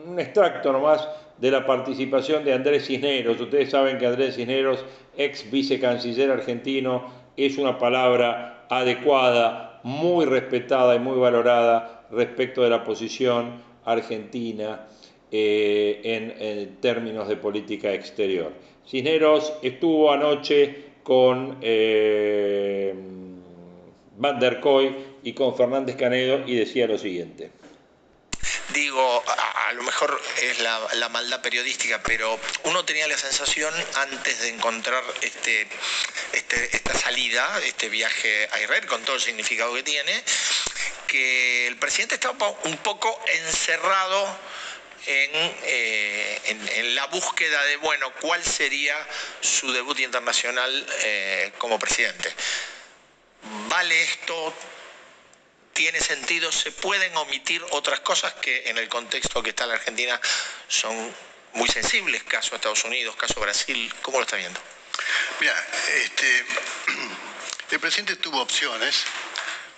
un 0.08 0.20
extracto 0.20 0.72
nomás 0.72 1.08
de 1.38 1.50
la 1.50 1.66
participación 1.66 2.44
de 2.44 2.52
Andrés 2.52 2.86
Cisneros. 2.86 3.40
Ustedes 3.40 3.70
saben 3.70 3.98
que 3.98 4.06
Andrés 4.06 4.36
Cisneros, 4.36 4.84
ex 5.16 5.50
vicecanciller 5.50 6.30
argentino, 6.30 7.10
es 7.36 7.58
una 7.58 7.78
palabra 7.78 8.66
adecuada, 8.68 9.80
muy 9.82 10.24
respetada 10.24 10.94
y 10.94 10.98
muy 10.98 11.18
valorada 11.18 12.06
respecto 12.10 12.62
de 12.62 12.70
la 12.70 12.84
posición 12.84 13.62
argentina 13.84 14.86
eh, 15.30 16.00
en, 16.38 16.76
términos 16.80 17.26
de 17.28 17.36
política 17.36 17.92
exterior. 17.92 18.52
Cisneros 18.86 19.52
estuvo 19.62 20.12
anoche 20.12 20.91
con 21.02 21.58
eh, 21.60 22.94
Van 24.16 24.38
der 24.38 24.60
Koy 24.60 24.94
y 25.22 25.32
con 25.32 25.56
Fernández 25.56 25.96
Canedo 25.96 26.44
y 26.46 26.56
decía 26.56 26.86
lo 26.86 26.98
siguiente. 26.98 27.50
Digo, 28.72 29.22
a, 29.26 29.72
lo 29.74 29.82
mejor 29.82 30.20
es 30.40 30.58
la, 30.60 31.08
maldad 31.10 31.42
periodística, 31.42 32.02
pero 32.02 32.38
uno 32.64 32.84
tenía 32.84 33.06
la 33.06 33.16
sensación 33.16 33.72
antes 33.96 34.40
de 34.40 34.48
encontrar 34.48 35.02
este, 35.20 35.68
este, 36.32 36.76
esta 36.76 36.94
salida, 36.94 37.60
este 37.64 37.88
viaje 37.88 38.48
a 38.50 38.60
Israel, 38.60 38.86
con 38.86 39.02
todo 39.02 39.16
el 39.16 39.22
significado 39.22 39.74
que 39.74 39.82
tiene, 39.82 40.22
que 41.06 41.66
el 41.66 41.76
presidente 41.76 42.14
estaba 42.14 42.48
un 42.64 42.76
poco 42.78 43.16
encerrado 43.44 44.26
eh, 45.06 46.40
en, 46.44 46.94
la 46.94 47.06
búsqueda 47.06 47.62
de, 47.64 47.76
bueno, 47.76 48.12
cuál 48.20 48.42
sería 48.44 48.96
su 49.40 49.72
debut 49.72 49.98
internacional 50.00 50.86
eh, 51.02 51.52
como 51.58 51.78
presidente. 51.78 52.32
¿Vale 53.68 54.02
esto? 54.02 54.54
¿Tiene 55.72 56.00
sentido? 56.00 56.52
¿Se 56.52 56.70
pueden 56.70 57.16
omitir 57.16 57.64
otras 57.70 58.00
cosas 58.00 58.34
que 58.34 58.68
en 58.68 58.78
el 58.78 58.88
contexto 58.88 59.42
que 59.42 59.50
está 59.50 59.66
la 59.66 59.74
Argentina 59.74 60.20
son 60.68 61.14
muy 61.54 61.68
sensibles? 61.68 62.22
Caso 62.24 62.54
Estados 62.54 62.84
Unidos, 62.84 63.16
caso 63.16 63.40
Brasil, 63.40 63.92
¿cómo 64.02 64.18
lo 64.18 64.24
está 64.24 64.36
viendo? 64.36 64.60
Mira, 65.40 65.68
este, 65.96 66.44
el 67.70 67.80
presidente 67.80 68.16
tuvo 68.16 68.40
opciones 68.42 69.04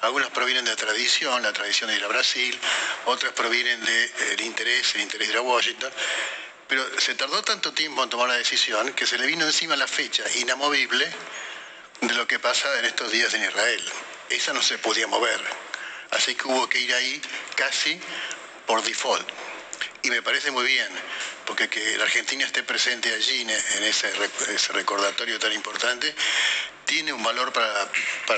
algunas 0.05 0.31
provienen 0.31 0.64
de 0.64 0.71
la 0.71 0.77
tradición, 0.77 1.43
la 1.43 1.53
tradición 1.53 1.90
de 1.90 1.97
ir 1.97 2.05
a 2.05 2.09
Brasil, 2.09 2.59
otras 3.07 3.33
provienen 3.33 3.83
del 3.85 4.40
interés, 4.40 4.95
el 4.95 5.03
interés 5.03 5.29
de 5.29 5.35
ir 5.35 5.38
a 5.38 5.43
Washington. 5.43 5.93
Pero 6.69 7.01
se 7.01 7.14
tardó 7.14 7.43
tanto 7.43 7.73
tiempo 7.73 8.03
en 8.03 8.11
tomar 8.11 8.29
la 8.29 8.37
decisión 8.37 8.93
que 8.93 9.07
se 9.07 9.19
le 9.19 9.27
vino 9.27 9.45
encima 9.45 9.77
la 9.77 9.87
fecha 9.87 10.25
inamovible 10.37 11.11
de 12.01 12.14
lo 12.14 12.27
que 12.27 12.38
pasa 12.38 12.79
en 12.79 12.85
estos 12.87 13.11
días 13.11 13.33
en 13.35 13.45
Israel. 13.45 13.83
Esa 14.29 14.53
no 14.53 14.62
se 14.62 14.79
podía 14.79 15.07
mover. 15.07 15.40
Así 16.11 16.35
que 16.35 16.49
hubo 16.49 16.69
que 16.69 16.79
ir 16.79 16.95
ahí 16.95 17.21
casi 17.57 18.01
por 18.67 18.83
default. 18.83 19.43
Y 20.05 20.11
me 20.11 20.21
parece 20.21 20.51
muy 20.51 20.67
bien, 20.67 20.88
porque 21.47 21.71
que 21.71 21.97
la 21.97 22.05
Argentina 22.05 22.45
esté 22.45 22.62
presente 22.62 23.12
allí 23.14 23.40
en 23.40 23.85
ese, 23.85 24.12
recordatorio 24.75 25.38
tan 25.38 25.51
importante 25.53 26.14
tiene 26.85 27.11
un 27.11 27.23
valor 27.23 27.55
para, 27.55 27.88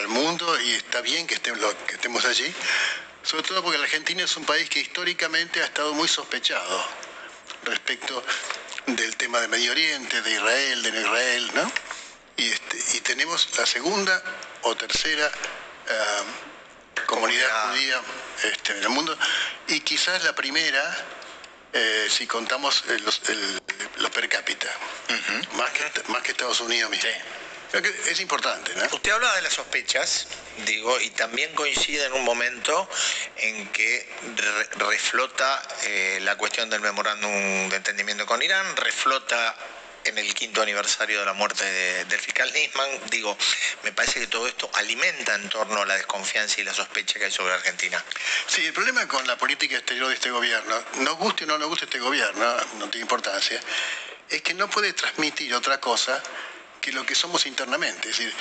el 0.01 0.07
mundo 0.07 0.61
y 0.61 0.75
está 0.75 1.01
bien 1.01 1.27
que 1.27 1.35
estemos, 1.35 1.59
que 1.89 1.97
estemos 1.97 2.25
allí, 2.25 2.55
sobre 3.25 3.43
todo 3.43 3.65
porque 3.65 3.79
la 3.79 3.85
Argentina 3.85 4.23
es 4.23 4.37
un 4.37 4.45
país 4.45 4.71
que 4.71 4.79
históricamente 4.79 5.61
ha 5.61 5.65
estado 5.65 5.93
muy 5.93 6.07
sospechado 6.07 6.87
respecto 7.65 8.23
del 8.87 9.17
tema 9.17 9.41
de 9.41 9.49
Medio 9.49 9.73
Oriente, 9.73 10.23
de 10.23 10.31
Israel, 10.31 10.83
de 10.85 10.93
no 10.93 11.01
Israel, 11.01 11.51
¿no? 11.53 11.73
Y, 12.37 12.49
este, 12.49 13.01
tenemos 13.01 13.59
la 13.59 13.67
segunda 13.67 14.23
o 14.63 14.77
tercera 14.77 15.27
eh, 15.89 17.03
comunidad 17.07 17.71
judía 17.71 18.01
este, 18.45 18.73
en 18.79 18.85
el 18.85 18.89
mundo 18.91 19.19
y 19.67 19.81
quizás 19.81 20.23
la 20.23 20.33
primera 20.33 20.97
eh, 21.77 22.07
si 22.09 22.27
contamos 22.27 22.85
eh, 22.89 22.99
los, 23.05 23.21
per 24.11 24.29
cápita, 24.29 24.69
más, 25.57 25.71
que, 25.71 26.03
más 26.11 26.23
que 26.23 26.31
Estados 26.31 26.61
Unidos 26.61 26.91
mismo. 26.91 27.11
Es 28.09 28.21
importante, 28.21 28.73
¿no? 28.75 28.85
Usted 28.85 29.11
habla 29.11 29.35
de 29.35 29.43
las 29.43 29.53
sospechas, 29.53 30.29
digo, 30.65 30.99
y 31.01 31.11
también 31.11 31.53
coincide 31.55 32.07
en 32.07 32.15
un 32.15 32.25
momento 32.25 32.89
en 33.37 33.69
que 33.69 34.09
reflota 34.79 35.63
eh, 35.85 36.19
la 36.23 36.37
cuestión 36.37 36.71
del 36.71 36.81
memorándum 36.81 37.69
de 37.69 37.77
entendimiento 37.77 38.25
con 38.25 38.43
Irán, 38.43 38.77
reflota 38.77 39.55
en 40.07 40.19
el 40.19 40.35
quinto 40.35 40.63
aniversario 40.63 41.21
de 41.21 41.27
la 41.27 41.33
muerte 41.33 41.65
del 42.05 42.21
fiscal 42.21 42.53
Nisman. 42.53 42.89
Digo, 43.11 43.37
me 43.83 43.93
parece 43.93 44.21
que 44.21 44.27
todo 44.27 44.47
esto 44.47 44.71
alimenta 44.75 45.35
en 45.35 45.49
torno 45.49 45.83
a 45.83 45.87
la 45.87 45.95
desconfianza 45.95 46.61
y 46.61 46.65
la 46.65 46.73
sospecha 46.73 47.19
que 47.19 47.27
hay 47.27 47.33
sobre 47.33 47.55
Argentina. 47.55 48.03
Sí, 48.47 48.65
el 48.65 48.73
problema 48.73 49.07
con 49.09 49.27
la 49.27 49.37
política 49.37 49.77
exterior 49.77 50.09
de 50.09 50.15
este 50.15 50.31
gobierno, 50.31 50.83
nos 50.99 51.17
guste 51.17 51.45
o 51.45 51.47
no 51.47 51.59
nos 51.59 51.69
guste 51.69 51.85
este 51.87 51.99
gobierno, 51.99 52.57
no 52.79 52.89
tiene 52.89 53.03
importancia, 53.03 53.61
es 54.29 54.43
que 54.43 54.55
no 54.55 54.69
puede 54.69 54.93
transmitir 54.93 55.55
otra 55.55 55.79
cosa 55.81 56.23
que 56.81 56.93
lo 56.93 57.05
que 57.05 57.15
somos 57.15 57.47
internamente. 57.47 58.11
Es 58.11 58.19
decir, 58.19 58.35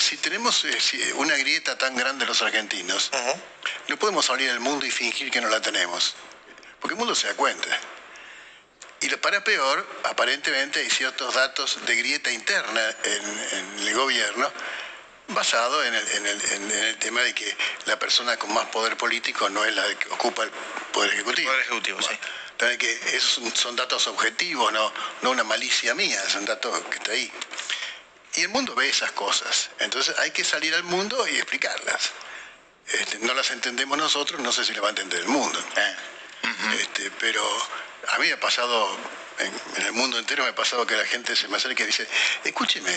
si, 0.00 0.16
tenemos 0.18 0.64
eh, 0.64 1.12
una 1.14 1.34
grieta 1.36 1.78
tan 1.78 1.96
grande 1.96 2.26
los 2.26 2.42
argentinos, 2.42 3.10
no 3.88 3.98
podemos 3.98 4.26
salir 4.26 4.50
al 4.50 4.60
mundo 4.60 4.84
y 4.84 4.90
fingir 4.90 5.30
que 5.30 5.40
no 5.40 5.48
la 5.48 5.62
tenemos, 5.62 6.14
porque 6.78 6.94
el 6.94 6.98
mundo 6.98 7.14
se 7.14 7.28
da 7.28 7.34
cuenta. 7.34 7.68
Y 9.00 9.08
para 9.16 9.42
peor, 9.42 9.86
aparentemente 10.04 10.80
hay 10.80 10.90
ciertos 10.90 11.34
datos 11.34 11.78
de 11.86 11.96
grieta 11.96 12.30
interna 12.30 12.96
en, 13.04 13.78
el 13.80 13.94
gobierno 13.94 14.52
basado 15.28 15.82
en 15.84 15.94
el, 15.94 16.98
tema 16.98 17.22
de 17.22 17.34
que 17.34 17.56
la 17.86 17.98
persona 17.98 18.36
con 18.36 18.52
más 18.52 18.66
poder 18.66 18.96
político 18.96 19.48
no 19.48 19.64
es 19.64 19.74
la 19.74 19.94
que 19.94 20.08
ocupa 20.10 20.42
el 20.42 20.50
poder 20.92 21.14
ejecutivo. 21.14 21.48
Poder 21.48 21.62
ejecutivo, 21.62 22.02
sí. 22.02 22.18
Que 22.78 23.16
esos 23.16 23.40
son 23.54 23.74
datos 23.74 24.06
objetivos, 24.06 24.70
no, 24.70 24.92
no 25.22 25.30
una 25.30 25.44
malicia 25.44 25.94
mía, 25.94 26.20
son 26.28 26.44
datos 26.44 26.78
que 26.90 26.96
está 26.98 27.12
ahí. 27.12 27.32
Y 28.34 28.42
el 28.42 28.50
mundo 28.50 28.74
ve 28.74 28.88
esas 28.90 29.12
cosas. 29.12 29.70
Entonces 29.78 30.18
hay 30.18 30.30
que 30.30 30.44
salir 30.44 30.74
al 30.74 30.82
mundo 30.82 31.26
y 31.26 31.36
explicarlas. 31.36 32.10
Este, 32.86 33.18
no 33.20 33.32
las 33.32 33.50
entendemos 33.50 33.96
nosotros, 33.96 34.40
no 34.40 34.52
sé 34.52 34.64
si 34.64 34.72
las 34.72 34.82
va 34.82 34.88
a 34.88 34.90
entender 34.90 35.20
el 35.20 35.28
mundo. 35.28 35.58
Eh. 35.76 35.96
Este, 36.78 37.10
pero 37.18 37.42
a 38.08 38.18
mí 38.18 38.26
me 38.26 38.32
ha 38.32 38.40
pasado, 38.40 38.96
en, 39.38 39.84
el 39.86 39.92
mundo 39.92 40.18
entero 40.18 40.44
me 40.44 40.50
ha 40.50 40.54
pasado 40.54 40.86
que 40.86 40.96
la 40.96 41.04
gente 41.04 41.36
se 41.36 41.48
me 41.48 41.56
acerca 41.56 41.82
y 41.82 41.86
dice, 41.86 42.06
escúcheme, 42.44 42.92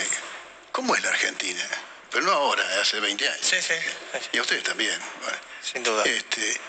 ¿cómo 0.72 0.94
es 0.94 1.02
la 1.02 1.10
Argentina? 1.10 1.64
Pero 2.10 2.26
no 2.26 2.32
ahora, 2.32 2.62
hace 2.80 3.00
20 3.00 3.28
años. 3.28 3.40
Sí, 3.42 3.56
sí. 3.60 3.74
Y 4.32 4.38
a 4.38 4.42
ustedes 4.42 4.62
también. 4.62 4.98
Sin 5.60 5.82
duda. 5.82 6.04
Este, 6.04 6.60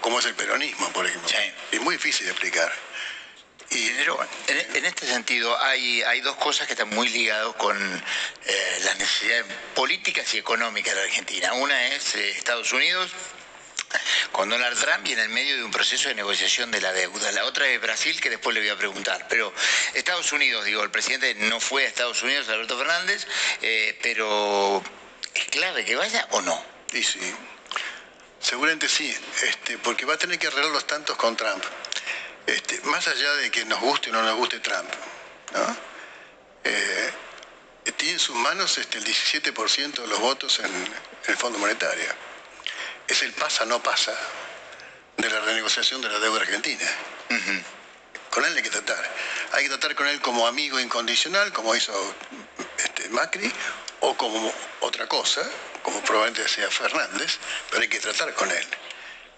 como 0.00 0.18
es 0.18 0.24
el 0.26 0.34
peronismo, 0.34 0.90
por 0.92 1.06
ejemplo. 1.06 1.28
Sí. 1.28 1.52
Es 1.72 1.80
muy 1.80 1.96
difícil 1.96 2.24
de 2.24 2.32
explicar. 2.32 2.72
Y 3.70 3.90
Pero 3.90 4.18
en, 4.48 4.76
en 4.76 4.84
este 4.84 5.06
sentido 5.06 5.56
hay, 5.62 6.02
hay 6.02 6.20
dos 6.22 6.36
cosas 6.36 6.66
que 6.66 6.72
están 6.72 6.88
muy 6.88 7.08
ligadas 7.08 7.54
con 7.54 7.76
eh, 8.46 8.78
las 8.82 8.98
necesidades 8.98 9.46
políticas 9.74 10.32
y 10.34 10.38
económicas 10.38 10.94
de 10.94 11.00
la 11.00 11.06
Argentina. 11.06 11.52
Una 11.52 11.86
es 11.88 12.16
eh, 12.16 12.30
Estados 12.30 12.72
Unidos 12.72 13.12
con 14.32 14.48
Donald 14.48 14.78
Trump 14.78 15.06
y 15.06 15.12
en 15.12 15.18
el 15.18 15.28
medio 15.28 15.56
de 15.56 15.64
un 15.64 15.70
proceso 15.70 16.08
de 16.08 16.14
negociación 16.14 16.70
de 16.70 16.80
la 16.80 16.92
deuda. 16.92 17.32
La 17.32 17.44
otra 17.44 17.68
es 17.68 17.80
Brasil, 17.80 18.20
que 18.20 18.30
después 18.30 18.54
le 18.54 18.60
voy 18.60 18.70
a 18.70 18.76
preguntar. 18.76 19.26
Pero 19.28 19.52
Estados 19.94 20.32
Unidos, 20.32 20.64
digo, 20.64 20.82
el 20.82 20.90
presidente 20.90 21.34
no 21.34 21.60
fue 21.60 21.84
a 21.84 21.88
Estados 21.88 22.22
Unidos, 22.22 22.48
Alberto 22.48 22.78
Fernández, 22.78 23.26
eh, 23.62 23.98
pero 24.02 24.82
¿es 25.34 25.44
clave 25.46 25.84
que 25.84 25.96
vaya 25.96 26.26
o 26.30 26.40
no? 26.42 26.64
Y 26.92 27.02
sí, 27.02 27.20
seguramente 28.40 28.88
sí, 28.88 29.14
este, 29.42 29.78
porque 29.78 30.04
va 30.04 30.14
a 30.14 30.18
tener 30.18 30.38
que 30.38 30.46
arreglar 30.46 30.70
los 30.70 30.86
tantos 30.86 31.16
con 31.16 31.36
Trump. 31.36 31.64
Este, 32.46 32.80
más 32.82 33.06
allá 33.06 33.34
de 33.34 33.50
que 33.50 33.64
nos 33.64 33.80
guste 33.80 34.10
o 34.10 34.12
no 34.12 34.22
nos 34.22 34.36
guste 34.36 34.60
Trump, 34.60 34.88
¿no? 35.52 35.76
Eh, 36.64 37.12
tiene 37.96 38.14
en 38.14 38.18
sus 38.18 38.36
manos 38.36 38.78
este, 38.78 38.98
el 38.98 39.04
17% 39.04 40.02
de 40.02 40.06
los 40.06 40.20
votos 40.20 40.58
en 40.60 40.70
el 41.26 41.36
Fondo 41.36 41.58
Monetario. 41.58 42.29
Es 43.10 43.22
el 43.22 43.32
pasa 43.32 43.64
no 43.64 43.82
pasa 43.82 44.14
de 45.16 45.28
la 45.28 45.40
renegociación 45.40 46.00
de 46.00 46.08
la 46.08 46.20
deuda 46.20 46.42
argentina. 46.42 46.88
Con 48.30 48.44
él 48.44 48.56
hay 48.56 48.62
que 48.62 48.70
tratar. 48.70 49.04
Hay 49.50 49.64
que 49.64 49.68
tratar 49.70 49.96
con 49.96 50.06
él 50.06 50.20
como 50.20 50.46
amigo 50.46 50.78
incondicional, 50.78 51.52
como 51.52 51.74
hizo 51.74 51.92
este, 52.78 53.08
Macri, 53.08 53.52
o 53.98 54.16
como 54.16 54.54
otra 54.78 55.08
cosa, 55.08 55.42
como 55.82 56.00
probablemente 56.02 56.48
sea 56.48 56.70
Fernández, 56.70 57.38
pero 57.68 57.82
hay 57.82 57.88
que 57.88 57.98
tratar 57.98 58.32
con 58.34 58.48
él. 58.48 58.66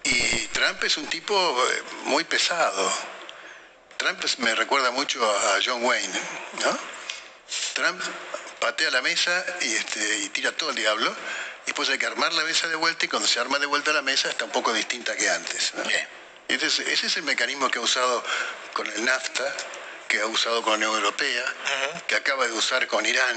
Y 0.04 0.48
Trump 0.48 0.85
es 0.85 0.98
un 0.98 1.06
tipo 1.06 1.35
eh, 1.35 1.82
muy 2.04 2.24
pesado. 2.24 2.92
Trump 3.96 4.22
me 4.37 4.54
recuerda 4.54 4.90
mucho 4.90 5.24
a 5.24 5.61
John 5.64 5.82
Wayne, 5.82 6.20
¿no? 6.62 6.78
Trump 7.72 8.02
patea 8.61 8.90
la 8.90 9.00
mesa 9.00 9.46
y, 9.62 9.72
este, 9.72 10.18
y 10.18 10.28
tira 10.28 10.52
todo 10.52 10.70
el 10.70 10.76
diablo. 10.76 11.16
Después 11.66 11.88
hay 11.90 11.98
que 11.98 12.07
armar 12.07 12.33
la 12.33 12.42
mesa 12.44 12.66
de 12.68 12.75
vuelta 12.77 13.05
y 13.05 13.09
cuando 13.09 13.29
se 13.29 13.38
arma 13.40 13.59
de 13.59 13.66
vuelta 13.66 13.92
la 13.92 14.03
mesa 14.03 14.29
está 14.29 14.44
un 14.44 14.51
poco 14.51 14.72
distinta 14.72 15.16
que 15.16 15.29
antes. 15.31 15.72
¿no? 15.75 15.83
Bien. 15.85 16.07
Ese 16.48 16.66
es, 16.66 16.79
ese 16.81 17.07
es 17.07 17.16
el 17.16 17.22
mecanismo 17.22 17.70
que 17.70 17.79
ha 17.79 17.83
usado 17.83 18.22
con 18.75 18.87
el 18.87 19.05
NAFTA, 19.05 19.55
que 20.09 20.20
ha 20.20 20.27
usado 20.27 20.61
con 20.62 20.72
la 20.72 20.77
Unión 20.88 20.94
Europea, 20.96 21.44
que 22.07 22.16
acaba 22.16 22.46
de 22.46 22.53
usar 22.53 22.87
con 22.88 23.07
Irán. 23.07 23.37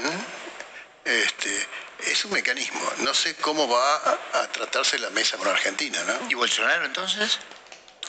Este, 1.04 1.66
es 2.00 2.24
un 2.24 2.32
mecanismo. 2.32 2.92
No 2.98 3.14
sé 3.14 3.36
cómo 3.36 3.68
va 3.68 3.94
a, 3.96 4.40
a 4.42 4.48
tratarse 4.52 4.98
la 4.98 5.08
mesa 5.10 5.36
con 5.38 5.46
Argentina, 5.48 6.02
¿no? 6.04 6.28
¿Y 6.28 6.34
Bolsonaro 6.34 6.84
entonces? 6.84 7.38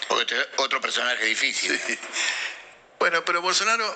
Otro, 0.10 0.38
otro 0.58 0.82
personaje 0.82 1.24
difícil. 1.26 1.80
Bueno, 3.00 3.24
pero 3.24 3.42
Bolsonaro 3.42 3.96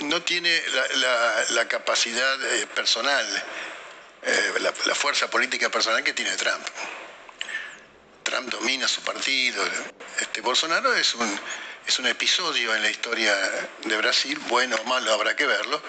no 0.00 0.22
tiene 0.22 0.62
la, 0.68 0.86
la- 0.96 1.44
la 1.50 1.68
capacidad 1.68 2.42
eh, 2.54 2.66
personal, 2.68 3.26
eh, 4.24 4.54
la, 4.60 4.72
fuerza 4.94 5.28
política 5.28 5.68
personal 5.70 6.02
que 6.02 6.12
tiene 6.12 6.36
Trump. 6.36 6.66
Trump 8.22 8.48
domina 8.50 8.88
su 8.88 9.02
partido. 9.02 9.62
Este, 10.18 10.40
Bolsonaro 10.40 10.94
es 10.94 11.14
un, 11.14 11.40
es 11.86 11.98
un 11.98 12.06
episodio 12.06 12.74
en 12.74 12.82
la 12.82 12.90
historia 12.90 13.34
de 13.84 13.96
Brasil, 13.96 14.38
bueno 14.48 14.76
o 14.76 14.84
malo 14.84 15.12
habrá 15.12 15.36
que 15.36 15.46
verlo, 15.46 15.82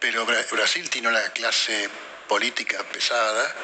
pero 0.00 0.26
Bra- 0.26 0.48
Brasil 0.50 0.90
tiene 0.90 1.08
una 1.08 1.22
clase 1.30 1.88
política 2.28 2.82
pesada, 2.84 3.54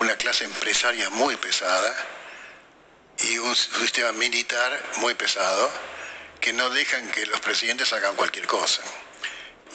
una 0.00 0.16
clase 0.16 0.44
empresaria 0.44 1.08
muy 1.10 1.36
pesada 1.36 1.94
y 3.20 3.38
un 3.38 3.54
sistema 3.54 4.10
militar 4.12 4.82
muy 4.96 5.14
pesado 5.14 5.70
que 6.40 6.52
no 6.52 6.70
dejan 6.70 7.08
que 7.12 7.24
los 7.26 7.40
presidentes 7.40 7.92
hagan 7.92 8.16
cualquier 8.16 8.46
cosa. 8.48 8.82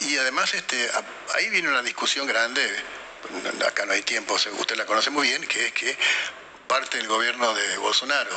Y 0.00 0.18
además 0.18 0.52
este, 0.52 0.90
ahí 1.34 1.48
viene 1.48 1.68
una 1.68 1.82
discusión 1.82 2.26
grande, 2.26 2.62
acá 3.66 3.84
no 3.86 3.92
hay 3.92 4.02
tiempo, 4.02 4.34
usted 4.34 4.76
la 4.76 4.86
conoce 4.86 5.10
muy 5.10 5.28
bien, 5.28 5.46
que 5.46 5.66
es 5.66 5.72
que 5.72 5.96
parte 6.66 6.98
del 6.98 7.06
gobierno 7.08 7.54
de 7.54 7.76
Bolsonaro 7.78 8.30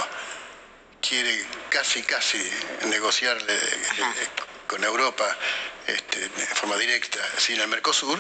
quiere 1.02 1.46
casi, 1.70 2.04
casi 2.04 2.38
negociarle 2.86 3.54
eh, 3.56 4.28
con 4.68 4.84
Europa 4.84 5.38
este, 5.88 6.20
de 6.30 6.46
forma 6.48 6.78
directa 6.78 7.20
sin 7.38 7.60
el 7.60 7.68
Mercosur, 7.68 8.20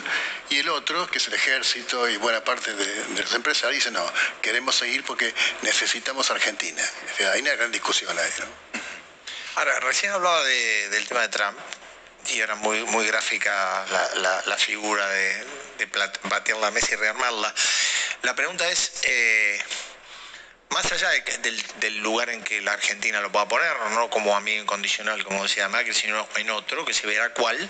y 0.50 0.60
el 0.60 0.69
otro, 0.69 1.08
que 1.08 1.19
es 1.19 1.28
el 1.28 1.34
ejército 1.36 2.10
y 2.10 2.17
buena 2.17 2.43
parte 2.43 2.74
de, 2.74 2.86
de 3.06 3.21
los 3.21 3.34
empresarios, 3.34 3.76
dice 3.84 3.91
no, 3.91 4.06
queremos 4.41 4.76
seguir 4.76 5.04
porque 5.06 5.34
necesitamos 5.62 6.30
Argentina. 6.32 6.84
O 7.13 7.17
sea, 7.17 7.32
hay 7.34 7.41
una 7.41 7.52
gran 7.56 7.71
discusión 7.71 8.17
ahí, 8.17 8.32
¿no? 8.39 8.45
Ahora, 9.56 9.80
recién 9.82 10.12
hablaba 10.12 10.43
de- 10.43 10.89
del 10.89 11.08
tema 11.08 11.21
de 11.21 11.30
Trump 11.30 11.58
y 12.30 12.39
era 12.39 12.56
muy, 12.56 12.84
muy 12.86 13.06
gráfica 13.08 13.86
la, 13.91 14.15
la- 14.21 14.43
la 14.45 14.58
figura 14.58 15.08
de, 15.08 15.45
de 15.86 16.30
batear 16.30 16.58
la 16.58 16.72
mesa 16.72 16.94
y 16.94 16.96
rearmarla. 16.96 17.54
La 18.24 18.36
pregunta 18.36 18.70
es, 18.70 18.91
eh, 19.04 19.60
más 20.70 20.91
allá 20.91 21.10
del, 21.80 21.98
lugar 21.98 22.30
en 22.30 22.44
que 22.44 22.62
la 22.62 22.74
Argentina 22.74 23.20
lo 23.20 23.32
pueda 23.32 23.48
poner, 23.48 23.78
no 23.91 24.10
como 24.10 24.36
amigo 24.36 24.62
incondicional, 24.62 25.24
como 25.24 25.44
decía 25.44 25.67
Macri, 25.70 25.94
sino 25.94 26.28
en 26.36 26.50
otro, 26.52 26.86
que 26.86 26.94
se 26.94 27.08
verá 27.08 27.34
cuál, 27.34 27.70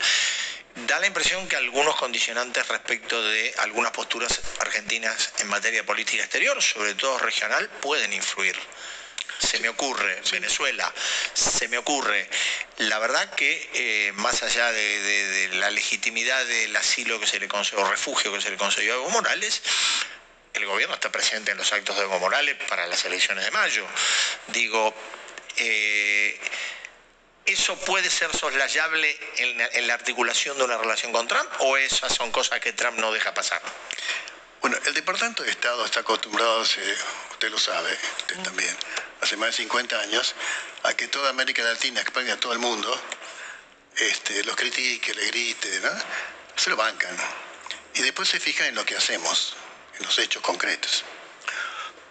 da 0.88 1.00
la 1.00 1.08
impresión 1.08 1.47
que 1.47 1.56
algunos 1.56 1.95
condicionantes 1.95 2.67
respecto 2.67 3.21
de 3.24 3.54
algunas 3.60 3.91
posturas 3.91 4.39
argentinas 4.60 5.34
en 5.39 5.47
materia 5.47 5.86
política 5.86 6.24
exterior, 6.24 6.62
sobre 6.62 6.93
todo 6.95 7.17
regional, 7.17 7.69
pueden 7.82 8.13
influir. 8.13 8.56
Se 9.41 9.60
me 9.60 9.69
ocurre, 9.69 10.21
Venezuela, 10.32 10.93
se 11.34 11.67
me 11.67 11.77
ocurre. 11.77 12.30
La 12.77 12.99
verdad 12.99 13.34
que 13.36 13.69
eh, 13.73 14.12
más 14.13 14.43
allá 14.43 14.71
de, 14.71 14.99
de- 15.01 15.27
de 15.27 15.47
la 15.58 15.69
legitimidad 15.71 16.45
del 16.45 16.75
asilo 16.75 17.19
que 17.19 17.27
se 17.27 17.39
le 17.39 17.47
concedió, 17.47 17.84
o 17.84 17.89
refugio 17.89 18.32
que 18.32 18.39
se 18.41 18.49
le 18.51 18.58
concedió 18.58 18.93
a 18.93 18.95
Evo 18.97 19.10
Morales, 19.10 19.62
el 20.54 20.65
gobierno 20.65 20.95
está 20.95 21.12
presente 21.12 21.51
en 21.51 21.58
los 21.58 21.71
actos 21.73 21.97
de 21.97 22.04
Evo 22.04 22.19
Morales 22.19 22.56
para 22.69 22.86
las 22.88 23.04
elecciones 23.06 23.43
de 23.45 23.51
mayo. 23.51 23.86
Digo, 24.47 24.93
eh, 25.58 26.39
¿eso 27.45 27.75
puede 27.80 28.10
ser 28.10 28.36
soslayable 28.36 29.17
en, 29.38 29.58
la- 29.58 29.67
en 29.73 29.88
la 29.88 29.95
articulación 29.95 30.58
de 30.58 30.63
una 30.63 30.77
relación 30.77 31.12
con 31.12 31.27
Trump 31.27 31.49
o 31.60 31.77
esas 31.77 32.13
son 32.13 32.32
cosas 32.32 32.60
que 32.60 32.73
Trump 32.73 32.99
no 32.99 33.12
deja 33.12 33.34
pasar? 33.34 33.62
Bueno, 34.62 34.77
el 34.86 34.93
Departamento 34.93 35.41
de 35.43 35.49
Estado 35.49 35.84
está 35.86 36.01
acostumbrado, 36.01 36.62
hace- 36.62 36.95
usted 37.32 37.49
lo 37.49 37.58
sabe, 37.58 37.97
usted 38.19 38.38
también, 38.43 38.77
hace 39.21 39.38
más 39.38 39.51
de 39.51 39.53
50 39.63 39.99
años, 39.99 40.36
a 40.84 40.93
que 40.93 41.07
toda 41.07 41.29
América 41.29 41.63
Latina, 41.63 42.01
España, 42.01 42.38
todo 42.38 42.53
el 42.53 42.60
mundo, 42.60 42.99
este, 43.97 44.43
los 44.43 44.55
critique, 44.55 45.13
le 45.13 45.27
grite, 45.27 45.79
¿no? 45.81 45.91
Se 46.55 46.69
lo 46.69 46.75
bancan. 46.75 47.15
Y 47.93 48.01
después 48.01 48.29
se 48.29 48.39
fijan 48.39 48.67
en 48.67 48.75
lo 48.75 48.86
que 48.86 48.95
hacemos, 48.95 49.55
en 49.99 50.05
los 50.05 50.17
hechos 50.17 50.41
concretos. 50.41 51.03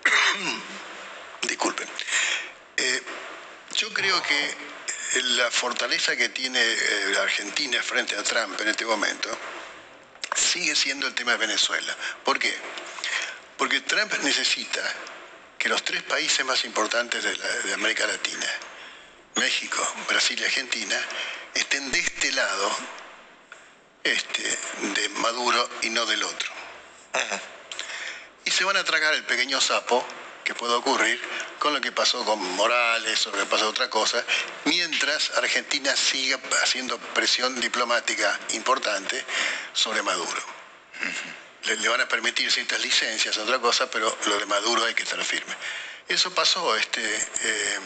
Disculpen. 1.42 1.88
Eh, 2.76 3.02
yo 3.76 3.92
creo 3.92 4.22
que 4.22 4.54
la 5.36 5.50
fortaleza 5.50 6.16
que 6.16 6.28
tiene 6.28 6.60
eh, 6.60 7.12
la 7.12 7.22
Argentina 7.22 7.82
frente 7.82 8.16
a 8.16 8.22
Trump 8.22 8.60
en 8.60 8.68
este 8.68 8.84
momento 8.84 9.36
sigue 10.36 10.76
siendo 10.76 11.06
el 11.06 11.14
tema 11.14 11.32
de 11.32 11.38
Venezuela. 11.38 11.96
¿Por 12.24 12.38
qué? 12.38 12.54
Porque 13.56 13.80
Trump 13.80 14.12
necesita 14.22 14.80
que 15.60 15.68
los 15.68 15.84
tres 15.84 16.02
países 16.02 16.44
más 16.46 16.64
importantes 16.64 17.22
de, 17.22 17.36
la- 17.36 17.46
de 17.46 17.74
América 17.74 18.06
Latina, 18.06 18.46
México, 19.36 19.86
Brasil 20.08 20.40
y 20.40 20.44
Argentina, 20.44 20.96
estén 21.54 21.92
de 21.92 21.98
este 21.98 22.32
lado 22.32 22.70
este, 24.02 24.42
de 24.94 25.08
Maduro 25.20 25.68
y 25.82 25.90
no 25.90 26.06
del 26.06 26.22
otro. 26.24 26.50
Y 28.46 28.50
se 28.50 28.64
van 28.64 28.78
a 28.78 28.84
tragar 28.84 29.12
el 29.12 29.24
pequeño 29.24 29.60
sapo 29.60 30.02
que 30.44 30.54
puede 30.54 30.72
ocurrir 30.72 31.20
con 31.58 31.74
lo 31.74 31.80
que 31.82 31.92
pasó 31.92 32.24
con 32.24 32.40
Morales 32.56 33.26
o 33.26 33.30
lo 33.30 33.36
que 33.38 33.44
pasó 33.46 33.68
otra 33.68 33.90
cosa, 33.90 34.24
mientras 34.64 35.30
Argentina 35.36 35.94
siga 35.94 36.40
haciendo 36.62 36.98
presión 36.98 37.60
diplomática 37.60 38.40
importante 38.54 39.22
sobre 39.74 40.02
Maduro. 40.02 40.42
Le, 41.70 41.76
le 41.76 41.88
van 41.88 42.00
a 42.00 42.08
permitir 42.08 42.50
ciertas 42.50 42.80
licencias, 42.80 43.36
otra 43.38 43.58
cosa, 43.60 43.90
pero 43.90 44.16
lo 44.26 44.38
de 44.38 44.46
Maduro 44.46 44.84
hay 44.84 44.94
que 44.94 45.04
estar 45.04 45.22
firme. 45.24 45.54
Eso 46.08 46.34
pasó, 46.34 46.74
este, 46.76 47.00
eh, 47.42 47.78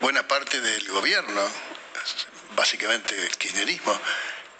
buena 0.00 0.26
parte 0.26 0.60
del 0.60 0.88
gobierno, 0.88 1.42
básicamente 2.56 3.14
el 3.20 3.36
kirchnerismo, 3.36 4.00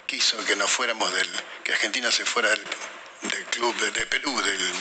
quiso 0.06 0.44
que 0.44 0.56
no 0.56 0.68
fuéramos 0.68 1.12
del, 1.14 1.28
que 1.64 1.72
Argentina 1.72 2.12
se 2.12 2.24
fuera 2.24 2.50
del, 2.50 2.62
del 3.22 3.44
club 3.46 3.74
de, 3.80 3.90
de 3.92 4.06
Perú, 4.06 4.40
del, 4.42 4.72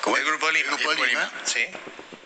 ¿cómo 0.00 0.16
El? 0.16 0.24
Grupo 0.24 0.50
Lima. 0.50 0.70
El 0.70 0.76
Grupo 0.76 0.92
El 0.92 1.08
Lima. 1.10 1.30
Sí. 1.44 1.66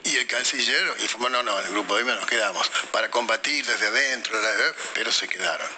Y 0.04 0.16
el 0.16 0.26
canciller 0.26 0.94
informó, 1.00 1.28
no, 1.28 1.42
no, 1.42 1.58
en 1.58 1.66
el 1.66 1.72
grupo 1.72 1.98
Lima 1.98 2.14
nos 2.14 2.26
quedamos, 2.26 2.70
para 2.92 3.10
combatir 3.10 3.66
desde 3.66 3.88
adentro, 3.88 4.38
pero 4.94 5.10
se 5.12 5.28
quedaron. 5.28 5.68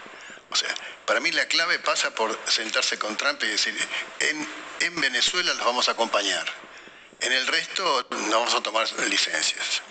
O 0.53 0.57
sea, 0.57 0.75
para 1.07 1.19
mí 1.21 1.33
la 1.33 1.47
clave 1.47 1.79
pasa 1.79 2.15
por 2.15 2.39
sentarse 2.47 2.99
con 2.99 3.17
Trump 3.17 3.43
y 3.43 3.47
decir, 3.47 3.75
en, 4.21 4.47
en 4.81 5.01
Venezuela 5.01 5.55
los 5.55 5.65
vamos 5.65 5.89
a 5.89 5.93
acompañar, 5.93 6.45
En 7.23 7.33
el 7.33 7.47
resto 7.47 8.07
no 8.11 8.41
vamos 8.41 8.55
a 8.55 8.61
tomar 8.63 8.91
licencias. 9.09 9.83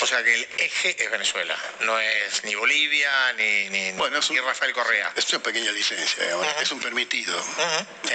O 0.00 0.06
sea 0.06 0.22
que 0.24 0.34
el 0.34 0.48
eje 0.58 0.96
es 1.04 1.10
Venezuela, 1.10 1.56
no 1.80 1.98
es 2.00 2.42
ni 2.44 2.54
Bolivia 2.54 3.32
ni, 3.34 3.68
ni, 3.68 3.92
Bueno, 3.92 4.18
es 4.18 4.30
un- 4.30 4.36
ni 4.36 4.40
Rafael 4.42 4.72
Correa. 4.72 5.12
Es 5.14 5.28
una 5.34 5.42
pequeña 5.42 5.70
licencia, 5.70 6.22
digamos, 6.24 6.46
es 6.60 6.72
un 6.72 6.80
permitido. 6.80 7.38
Sí. 8.08 8.14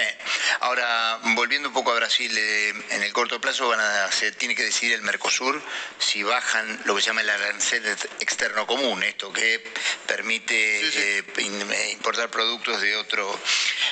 Ahora, 0.60 1.20
volviendo 1.22 1.68
un 1.68 1.74
poco 1.74 1.92
a 1.92 1.94
Brasil, 1.94 2.36
eh, 2.36 2.72
en 2.90 3.02
el 3.02 3.12
corto 3.12 3.40
plazo 3.40 3.68
van 3.68 3.80
a, 3.80 4.10
se 4.10 4.32
tiene 4.32 4.56
que 4.56 4.64
decidir 4.64 4.94
el 4.94 5.02
Mercosur 5.02 5.62
si 5.98 6.22
bajan 6.24 6.80
lo 6.84 6.96
que 6.96 7.00
se 7.02 7.06
llama 7.08 7.20
el 7.20 7.30
arancel 7.30 7.86
externo 8.20 8.66
común, 8.66 9.02
esto 9.04 9.32
que 9.32 9.62
permite 10.06 10.90
Sí, 10.90 11.22
sí. 11.36 11.42
in- 11.42 11.70
eh, 11.72 11.90
importar 11.92 12.28
productos 12.28 12.80
de 12.80 12.96
otro 12.96 13.40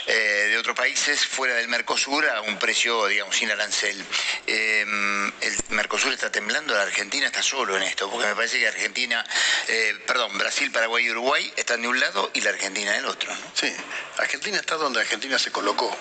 eh, 0.09 0.13
de 0.51 0.59
otros 0.59 0.77
países 0.77 1.25
fuera 1.27 1.55
del 1.55 1.69
Mercosur 1.69 2.29
a 2.29 2.41
un 2.41 2.59
precio, 2.59 3.07
digamos, 3.07 3.37
sin 3.37 3.51
arancel. 3.51 4.05
Eh, 4.59 4.87
el 5.43 5.57
Mercosur 5.69 6.15
está 6.15 6.33
temblando, 6.33 6.73
la 6.73 6.85
Argentina 6.85 7.27
está 7.27 7.43
solo 7.43 7.77
en 7.77 7.83
esto, 7.83 8.11
porque 8.11 8.27
me 8.27 8.35
parece 8.35 8.59
que 8.59 8.67
Argentina, 8.67 9.23
eh, 9.69 10.03
perdón, 10.07 10.39
Brasil, 10.39 10.73
Paraguay 10.73 11.05
y 11.05 11.11
Uruguay 11.11 11.53
están 11.57 11.83
de 11.83 11.89
un 11.89 12.01
lado 12.01 12.31
y 12.33 12.41
la 12.41 12.51
Argentina 12.51 12.93
del 12.93 13.05
otro. 13.05 13.31
¿no? 13.35 13.41
Sí, 13.53 13.71
Argentina 14.17 14.57
está 14.57 14.77
donde 14.77 15.01
Argentina 15.01 15.39
se 15.39 15.53
colocó, 15.53 15.95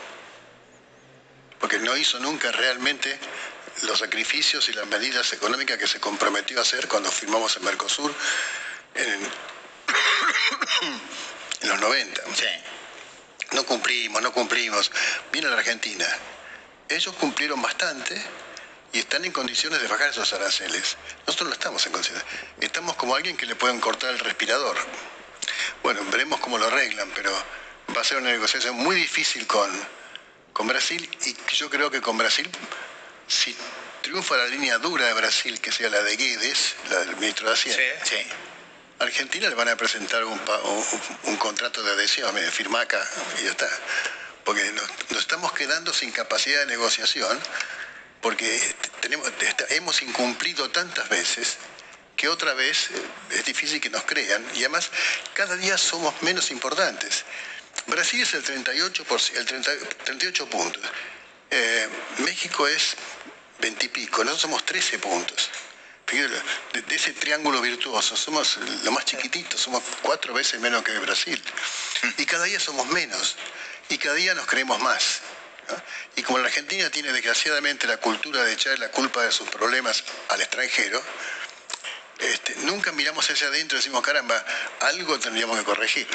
porque 1.60 1.80
no 1.80 1.98
hizo 1.98 2.18
nunca 2.20 2.50
realmente 2.54 3.20
los 3.82 4.00
sacrificios 4.00 4.70
y 4.70 4.74
las 4.74 4.88
medidas 4.88 5.34
económicas 5.34 5.78
que 5.78 5.88
se 5.88 6.00
comprometió 6.00 6.60
a 6.60 6.62
hacer 6.62 6.88
cuando 6.88 7.12
firmamos 7.12 7.58
el 7.58 7.64
Mercosur 7.64 8.16
en, 8.94 9.20
en 11.62 11.70
los 11.70 11.80
90. 11.82 12.22
Sí. 12.36 12.46
No 13.52 13.66
cumplimos, 13.66 14.22
no 14.22 14.32
cumplimos. 14.32 14.90
Viene 15.30 15.50
la 15.50 15.58
Argentina. 15.58 16.08
Ellos 16.90 17.16
cumplieron 17.16 17.62
bastante 17.62 18.22
y 18.94 19.00
están 19.00 19.26
en 19.26 19.32
condiciones 19.32 19.82
de 19.82 19.88
bajar 19.88 20.10
esos 20.10 20.32
aranceles. 20.34 20.98
Nosotros 21.26 21.50
no 21.50 21.54
estamos 21.54 21.86
en 21.86 21.92
condiciones. 21.92 22.24
Estamos 22.62 22.96
como 22.96 23.16
alguien 23.16 23.36
que 23.36 23.46
le 23.46 23.56
pueden 23.56 23.80
cortar 23.80 24.12
el 24.12 24.20
respirador. 24.20 24.78
Bueno, 25.84 26.02
veremos 26.12 26.40
cómo 26.40 26.58
lo 26.58 26.68
arreglan, 26.68 27.10
pero 27.16 27.32
va 27.96 28.02
a 28.02 28.04
ser 28.04 28.18
una 28.18 28.30
negociación 28.32 28.76
muy 28.76 28.96
difícil 28.96 29.46
con, 29.48 29.70
con 30.54 30.68
Brasil 30.68 31.10
y 31.26 31.36
yo 31.56 31.70
creo 31.70 31.90
que 31.92 32.02
con 32.02 32.18
Brasil, 32.18 32.50
si 33.28 33.56
triunfa 34.02 34.38
la 34.38 34.46
línea 34.46 34.78
dura 34.78 35.06
de 35.08 35.14
Brasil, 35.14 35.60
que 35.60 35.72
sea 35.72 35.90
la 35.90 36.02
de 36.04 36.16
Guedes, 36.16 36.76
la 36.90 37.00
del 37.00 37.16
ministro 37.18 37.48
de 37.50 37.54
Hacienda, 37.56 37.82
Sí. 38.04 38.16
Sí. 38.18 38.28
a 39.00 39.04
Argentina 39.04 39.50
le 39.50 39.56
van 39.56 39.70
a 39.70 39.76
presentar 39.76 40.24
un, 40.24 40.40
un- 40.40 40.86
un 41.24 41.38
contrato 41.38 41.84
de 41.84 41.92
adhesión, 41.92 42.36
firma 42.52 42.82
acá 42.82 43.04
y 43.40 43.44
ya 43.46 43.52
está. 43.52 43.68
Porque 44.46 44.72
nos, 44.72 45.20
estamos 45.20 45.52
quedando 45.52 45.94
sin 45.94 46.12
capacidad 46.12 46.62
de 46.62 46.68
negociación, 46.68 47.38
porque 48.22 48.76
tenemos, 49.02 49.30
hemos 49.70 50.02
incumplido 50.02 50.70
tantas 50.72 51.10
veces 51.10 51.58
que 52.16 52.30
otra 52.30 52.54
vez 52.54 52.90
eh, 52.92 53.02
es 53.32 53.46
difícil 53.46 53.82
que 53.82 53.90
nos 53.90 54.04
crean 54.04 54.46
y 54.54 54.60
además 54.60 54.90
cada 55.34 55.58
día 55.58 55.78
somos 55.78 56.22
menos 56.22 56.52
importantes. 56.52 57.26
Brasil 57.88 58.22
es 58.22 58.34
el 58.34 58.44
38, 58.44 59.04
por, 59.04 59.20
el 59.36 59.46
30 59.46 59.72
38 60.06 60.50
puntos. 60.50 60.82
Eh, 61.52 61.88
México 62.20 62.68
es 62.68 62.96
20 63.60 63.86
y 63.86 63.90
pico, 63.90 64.24
nosotros 64.24 64.42
somos 64.42 64.66
13 64.66 65.00
puntos. 65.00 65.50
De, 66.06 66.82
de 66.84 66.96
ese 66.96 67.14
triángulo 67.14 67.60
virtuoso, 67.62 68.16
somos 68.16 68.58
lo 68.84 68.92
más 68.92 69.06
chiquitito, 69.06 69.58
somos 69.58 69.84
cuatro 70.04 70.34
veces 70.34 70.62
menos 70.62 70.84
que 70.84 70.98
Brasil. 71.00 71.42
Y 72.18 72.26
cada 72.26 72.46
día 72.46 72.60
somos 72.60 72.86
menos. 72.88 73.36
Y 73.90 73.98
cada 73.98 74.16
día 74.16 74.34
nos 74.34 74.46
creemos 74.46 74.80
más. 74.82 75.22
Y 76.16 76.22
como 76.24 76.40
la 76.40 76.46
Argentina 76.46 76.90
tiene 76.90 77.12
desgraciadamente 77.12 77.88
la 77.88 77.98
cultura 77.98 78.44
de 78.44 78.54
echar 78.54 78.78
la 78.80 78.90
culpa 78.90 79.24
de 79.24 79.32
sus 79.32 79.50
problemas 79.50 80.04
al 80.30 80.42
extranjero, 80.42 81.02
este, 82.20 82.56
nunca 82.66 82.92
miramos 82.92 83.30
hacia 83.30 83.48
adentro 83.48 83.78
y 83.78 83.80
decimos, 83.80 84.02
caramba, 84.02 84.44
algo 84.82 85.20
tendríamos 85.20 85.58
que 85.60 85.66
corregir. 85.66 86.08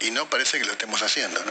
Y 0.00 0.10
no 0.10 0.28
parece 0.28 0.58
que 0.58 0.64
lo 0.64 0.72
estemos 0.72 1.02
haciendo. 1.02 1.40
¿no? 1.40 1.50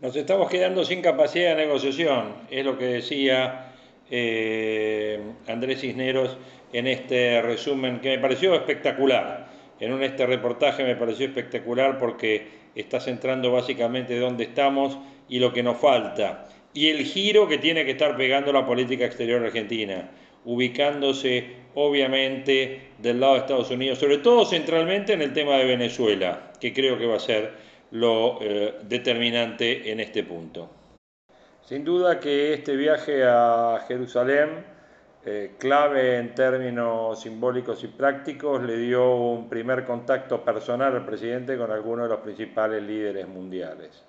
Nos 0.00 0.16
estamos 0.16 0.50
quedando 0.50 0.84
sin 0.84 1.02
capacidad 1.02 1.50
de 1.50 1.66
negociación, 1.66 2.46
es 2.50 2.64
lo 2.64 2.78
que 2.78 2.86
decía 2.86 3.72
eh, 4.10 5.20
Andrés 5.46 5.80
Cisneros 5.80 6.36
en 6.72 6.86
este 6.86 7.40
resumen 7.42 8.00
que 8.00 8.10
me 8.10 8.18
pareció 8.18 8.54
espectacular. 8.54 9.48
En 9.80 10.02
este 10.02 10.26
reportaje 10.26 10.84
me 10.84 10.96
pareció 10.96 11.26
espectacular 11.26 11.98
porque 11.98 12.63
está 12.74 13.00
centrando 13.00 13.52
básicamente 13.52 14.18
dónde 14.18 14.44
estamos 14.44 14.98
y 15.28 15.38
lo 15.38 15.52
que 15.52 15.62
nos 15.62 15.78
falta. 15.78 16.46
Y 16.72 16.88
el 16.88 17.04
giro 17.04 17.46
que 17.48 17.58
tiene 17.58 17.84
que 17.84 17.92
estar 17.92 18.16
pegando 18.16 18.52
la 18.52 18.66
política 18.66 19.04
exterior 19.04 19.44
argentina, 19.44 20.10
ubicándose 20.44 21.64
obviamente 21.74 22.88
del 22.98 23.20
lado 23.20 23.34
de 23.34 23.40
Estados 23.40 23.70
Unidos, 23.70 23.98
sobre 23.98 24.18
todo 24.18 24.44
centralmente 24.44 25.12
en 25.12 25.22
el 25.22 25.32
tema 25.32 25.56
de 25.56 25.64
Venezuela, 25.64 26.52
que 26.60 26.72
creo 26.72 26.98
que 26.98 27.06
va 27.06 27.16
a 27.16 27.20
ser 27.20 27.52
lo 27.90 28.38
eh, 28.40 28.74
determinante 28.82 29.90
en 29.90 30.00
este 30.00 30.24
punto. 30.24 30.70
Sin 31.62 31.84
duda 31.84 32.20
que 32.20 32.54
este 32.54 32.76
viaje 32.76 33.24
a 33.24 33.84
Jerusalén, 33.88 34.64
eh, 35.26 35.54
clave 35.58 36.18
en 36.18 36.34
términos 36.34 37.20
simbólicos 37.20 37.82
y 37.82 37.88
prácticos, 37.88 38.62
le 38.62 38.76
dio 38.76 39.14
un 39.14 39.48
primer 39.48 39.84
contacto 39.84 40.44
personal 40.44 40.94
al 40.94 41.06
presidente 41.06 41.56
con 41.56 41.70
algunos 41.70 42.04
de 42.04 42.14
los 42.14 42.20
principales 42.20 42.82
líderes 42.82 43.26
mundiales. 43.26 44.04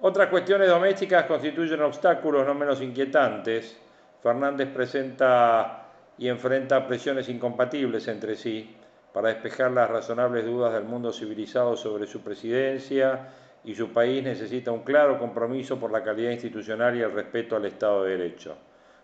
Otras 0.00 0.28
cuestiones 0.28 0.68
domésticas 0.68 1.26
constituyen 1.26 1.82
obstáculos 1.82 2.46
no 2.46 2.54
menos 2.54 2.80
inquietantes. 2.80 3.76
Fernández 4.22 4.68
presenta 4.68 5.88
y 6.16 6.28
enfrenta 6.28 6.86
presiones 6.86 7.28
incompatibles 7.28 8.08
entre 8.08 8.34
sí 8.34 8.76
para 9.12 9.28
despejar 9.28 9.70
las 9.72 9.90
razonables 9.90 10.46
dudas 10.46 10.72
del 10.72 10.84
mundo 10.84 11.12
civilizado 11.12 11.76
sobre 11.76 12.06
su 12.06 12.22
presidencia 12.22 13.28
y 13.64 13.74
su 13.74 13.92
país 13.92 14.22
necesita 14.22 14.72
un 14.72 14.84
claro 14.84 15.18
compromiso 15.18 15.78
por 15.78 15.92
la 15.92 16.02
calidad 16.02 16.30
institucional 16.30 16.96
y 16.96 17.02
el 17.02 17.12
respeto 17.12 17.56
al 17.56 17.66
Estado 17.66 18.04
de 18.04 18.16
Derecho. 18.16 18.56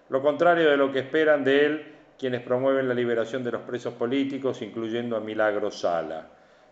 Lo 0.08 0.22
contrario 0.22 0.70
de 0.70 0.76
lo 0.76 0.92
que 0.92 1.00
esperan 1.00 1.42
de 1.42 1.66
él 1.66 1.92
quienes 2.18 2.42
promueven 2.42 2.88
la 2.88 2.94
liberación 2.94 3.44
de 3.44 3.52
los 3.52 3.62
presos 3.62 3.94
políticos, 3.94 4.62
incluyendo 4.62 5.16
a 5.16 5.20
Milagro 5.20 5.70
Sala. 5.70 6.26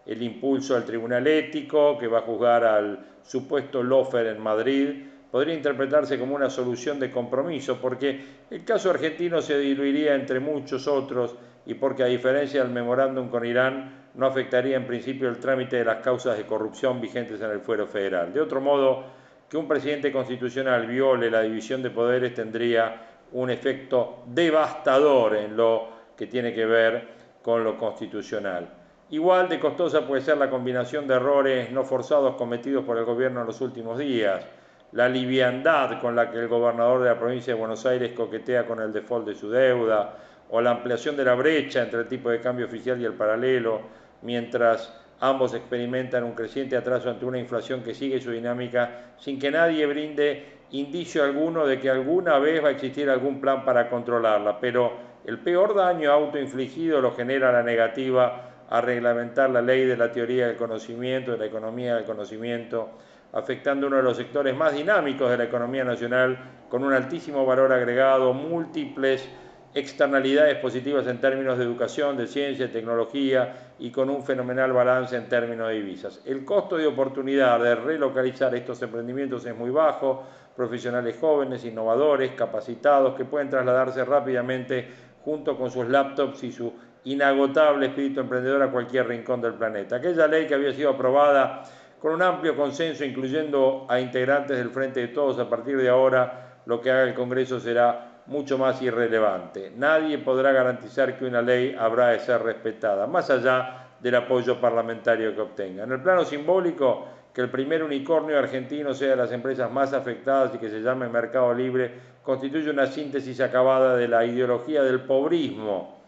El 0.06 0.22
impulso 0.22 0.76
al 0.76 0.84
Tribunal 0.84 1.26
Ético, 1.26 1.98
que 1.98 2.06
va 2.06 2.18
a 2.18 2.22
juzgar 2.22 2.64
al 2.64 2.98
supuesto 3.22 3.82
lofer 3.82 4.26
en 4.26 4.40
Madrid, 4.40 4.88
podría 5.30 5.54
interpretarse 5.54 6.18
como 6.18 6.34
una 6.34 6.48
solución 6.48 6.98
de 7.00 7.10
compromiso, 7.10 7.78
porque 7.80 8.24
el 8.50 8.64
caso 8.64 8.90
argentino 8.90 9.42
se 9.42 9.58
diluiría 9.58 10.14
entre 10.14 10.40
muchos 10.40 10.86
otros 10.86 11.34
y 11.66 11.74
porque 11.74 12.04
a 12.04 12.06
diferencia 12.06 12.62
del 12.62 12.72
memorándum 12.72 13.28
con 13.28 13.44
Irán, 13.44 14.04
no 14.14 14.26
afectaría 14.26 14.76
en 14.76 14.86
principio 14.86 15.28
el 15.28 15.38
trámite 15.38 15.76
de 15.76 15.84
las 15.84 15.96
causas 16.02 16.36
de 16.36 16.44
corrupción 16.44 17.00
vigentes 17.00 17.40
en 17.40 17.50
el 17.50 17.60
fuero 17.60 17.86
federal. 17.86 18.32
De 18.32 18.40
otro 18.40 18.60
modo, 18.60 19.04
que 19.48 19.56
un 19.56 19.66
presidente 19.66 20.12
constitucional 20.12 20.86
viole 20.86 21.30
la 21.30 21.42
división 21.42 21.82
de 21.82 21.90
poderes 21.90 22.32
tendría 22.34 23.13
un 23.34 23.50
efecto 23.50 24.22
devastador 24.26 25.36
en 25.36 25.56
lo 25.56 25.88
que 26.16 26.26
tiene 26.26 26.52
que 26.54 26.64
ver 26.64 27.08
con 27.42 27.62
lo 27.62 27.76
constitucional. 27.76 28.68
Igual 29.10 29.48
de 29.48 29.60
costosa 29.60 30.06
puede 30.06 30.22
ser 30.22 30.38
la 30.38 30.48
combinación 30.48 31.06
de 31.06 31.14
errores 31.14 31.70
no 31.70 31.84
forzados 31.84 32.36
cometidos 32.36 32.84
por 32.84 32.96
el 32.96 33.04
gobierno 33.04 33.40
en 33.40 33.46
los 33.46 33.60
últimos 33.60 33.98
días, 33.98 34.46
la 34.92 35.08
liviandad 35.08 36.00
con 36.00 36.14
la 36.14 36.30
que 36.30 36.38
el 36.38 36.48
gobernador 36.48 37.02
de 37.02 37.10
la 37.10 37.18
provincia 37.18 37.52
de 37.52 37.58
Buenos 37.58 37.84
Aires 37.84 38.12
coquetea 38.16 38.66
con 38.66 38.80
el 38.80 38.92
default 38.92 39.26
de 39.26 39.34
su 39.34 39.50
deuda, 39.50 40.16
o 40.50 40.60
la 40.60 40.70
ampliación 40.70 41.16
de 41.16 41.24
la 41.24 41.34
brecha 41.34 41.82
entre 41.82 42.00
el 42.00 42.06
tipo 42.06 42.30
de 42.30 42.40
cambio 42.40 42.66
oficial 42.66 43.00
y 43.00 43.04
el 43.04 43.14
paralelo, 43.14 43.80
mientras 44.22 44.94
ambos 45.20 45.54
experimentan 45.54 46.22
un 46.22 46.32
creciente 46.32 46.76
atraso 46.76 47.10
ante 47.10 47.24
una 47.24 47.38
inflación 47.38 47.82
que 47.82 47.94
sigue 47.94 48.20
su 48.20 48.30
dinámica 48.30 49.14
sin 49.18 49.38
que 49.38 49.50
nadie 49.50 49.84
brinde 49.86 50.54
indicio 50.74 51.22
alguno 51.22 51.66
de 51.66 51.78
que 51.78 51.88
alguna 51.88 52.38
vez 52.38 52.62
va 52.62 52.68
a 52.68 52.72
existir 52.72 53.08
algún 53.08 53.40
plan 53.40 53.64
para 53.64 53.88
controlarla, 53.88 54.58
pero 54.58 54.92
el 55.24 55.38
peor 55.38 55.74
daño 55.74 56.10
autoinfligido 56.10 57.00
lo 57.00 57.12
genera 57.12 57.52
la 57.52 57.62
negativa 57.62 58.50
a 58.68 58.80
reglamentar 58.80 59.50
la 59.50 59.62
ley 59.62 59.84
de 59.84 59.96
la 59.96 60.10
teoría 60.10 60.48
del 60.48 60.56
conocimiento, 60.56 61.32
de 61.32 61.38
la 61.38 61.46
economía 61.46 61.94
del 61.94 62.04
conocimiento, 62.04 62.90
afectando 63.32 63.86
uno 63.86 63.96
de 63.96 64.02
los 64.02 64.16
sectores 64.16 64.56
más 64.56 64.74
dinámicos 64.74 65.30
de 65.30 65.38
la 65.38 65.44
economía 65.44 65.84
nacional, 65.84 66.36
con 66.68 66.82
un 66.82 66.92
altísimo 66.92 67.46
valor 67.46 67.72
agregado, 67.72 68.32
múltiples 68.32 69.28
externalidades 69.74 70.56
positivas 70.58 71.06
en 71.08 71.20
términos 71.20 71.58
de 71.58 71.64
educación, 71.64 72.16
de 72.16 72.28
ciencia, 72.28 72.70
tecnología 72.70 73.72
y 73.78 73.90
con 73.90 74.08
un 74.08 74.22
fenomenal 74.22 74.72
balance 74.72 75.16
en 75.16 75.28
términos 75.28 75.68
de 75.68 75.74
divisas. 75.74 76.22
El 76.24 76.44
costo 76.44 76.76
de 76.76 76.86
oportunidad 76.86 77.58
de 77.60 77.74
relocalizar 77.74 78.54
estos 78.54 78.80
emprendimientos 78.82 79.44
es 79.46 79.56
muy 79.56 79.70
bajo, 79.70 80.24
profesionales 80.56 81.16
jóvenes, 81.20 81.64
innovadores, 81.64 82.32
capacitados, 82.32 83.14
que 83.14 83.24
pueden 83.24 83.50
trasladarse 83.50 84.04
rápidamente 84.04 84.88
junto 85.24 85.56
con 85.56 85.70
sus 85.70 85.88
laptops 85.88 86.44
y 86.44 86.52
su 86.52 86.72
inagotable 87.04 87.86
espíritu 87.86 88.20
emprendedor 88.20 88.62
a 88.62 88.70
cualquier 88.70 89.08
rincón 89.08 89.40
del 89.40 89.54
planeta. 89.54 89.96
Aquella 89.96 90.26
ley 90.26 90.46
que 90.46 90.54
había 90.54 90.72
sido 90.72 90.90
aprobada 90.90 91.62
con 92.00 92.12
un 92.12 92.22
amplio 92.22 92.56
consenso, 92.56 93.04
incluyendo 93.04 93.86
a 93.88 93.98
integrantes 94.00 94.58
del 94.58 94.70
Frente 94.70 95.00
de 95.00 95.08
Todos 95.08 95.38
a 95.38 95.48
partir 95.48 95.76
de 95.78 95.88
ahora, 95.88 96.60
lo 96.66 96.80
que 96.80 96.90
haga 96.90 97.04
el 97.04 97.14
Congreso 97.14 97.58
será 97.58 98.22
mucho 98.26 98.56
más 98.58 98.80
irrelevante. 98.80 99.72
Nadie 99.76 100.18
podrá 100.18 100.52
garantizar 100.52 101.16
que 101.18 101.24
una 101.24 101.42
ley 101.42 101.74
habrá 101.78 102.08
de 102.08 102.18
ser 102.20 102.42
respetada, 102.42 103.06
más 103.06 103.30
allá 103.30 103.88
del 104.00 104.14
apoyo 104.14 104.60
parlamentario 104.60 105.34
que 105.34 105.40
obtenga. 105.40 105.84
En 105.84 105.92
el 105.92 106.02
plano 106.02 106.24
simbólico, 106.24 107.06
que 107.34 107.40
el 107.40 107.50
primer 107.50 107.82
unicornio 107.82 108.38
argentino 108.38 108.94
sea 108.94 109.10
de 109.10 109.16
las 109.16 109.32
empresas 109.32 109.70
más 109.70 109.92
afectadas 109.92 110.54
y 110.54 110.58
que 110.58 110.70
se 110.70 110.80
llame 110.80 111.08
Mercado 111.08 111.52
Libre, 111.52 111.90
constituye 112.22 112.70
una 112.70 112.86
síntesis 112.86 113.40
acabada 113.40 113.96
de 113.96 114.06
la 114.06 114.24
ideología 114.24 114.84
del 114.84 115.00
pobrismo 115.00 116.00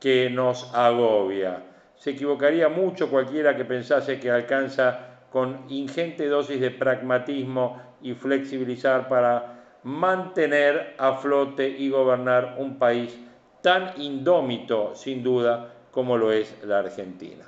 que 0.00 0.28
nos 0.28 0.74
agobia. 0.74 1.62
Se 1.94 2.10
equivocaría 2.10 2.68
mucho 2.68 3.08
cualquiera 3.08 3.56
que 3.56 3.64
pensase 3.64 4.18
que 4.18 4.30
alcanza 4.30 5.20
con 5.30 5.64
ingente 5.68 6.26
dosis 6.26 6.60
de 6.60 6.72
pragmatismo 6.72 7.80
y 8.02 8.14
flexibilizar 8.14 9.08
para 9.08 9.62
mantener 9.84 10.96
a 10.98 11.14
flote 11.14 11.68
y 11.68 11.90
gobernar 11.90 12.56
un 12.58 12.76
país 12.76 13.16
tan 13.62 14.00
indómito, 14.00 14.94
sin 14.96 15.22
duda, 15.22 15.72
como 15.92 16.16
lo 16.16 16.32
es 16.32 16.56
la 16.64 16.80
Argentina. 16.80 17.44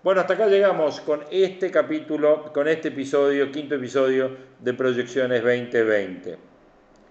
Bueno, 0.00 0.20
hasta 0.20 0.34
acá 0.34 0.46
llegamos 0.46 1.00
con 1.00 1.24
este 1.28 1.72
capítulo, 1.72 2.52
con 2.52 2.68
este 2.68 2.86
episodio, 2.86 3.50
quinto 3.50 3.74
episodio 3.74 4.30
de 4.60 4.72
Proyecciones 4.72 5.42
2020. 5.42 6.38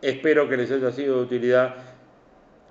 Espero 0.01 0.47
que 0.47 0.55
les 0.55 0.71
haya 0.71 0.93
sido 0.93 1.17
de 1.17 1.23
utilidad. 1.23 1.75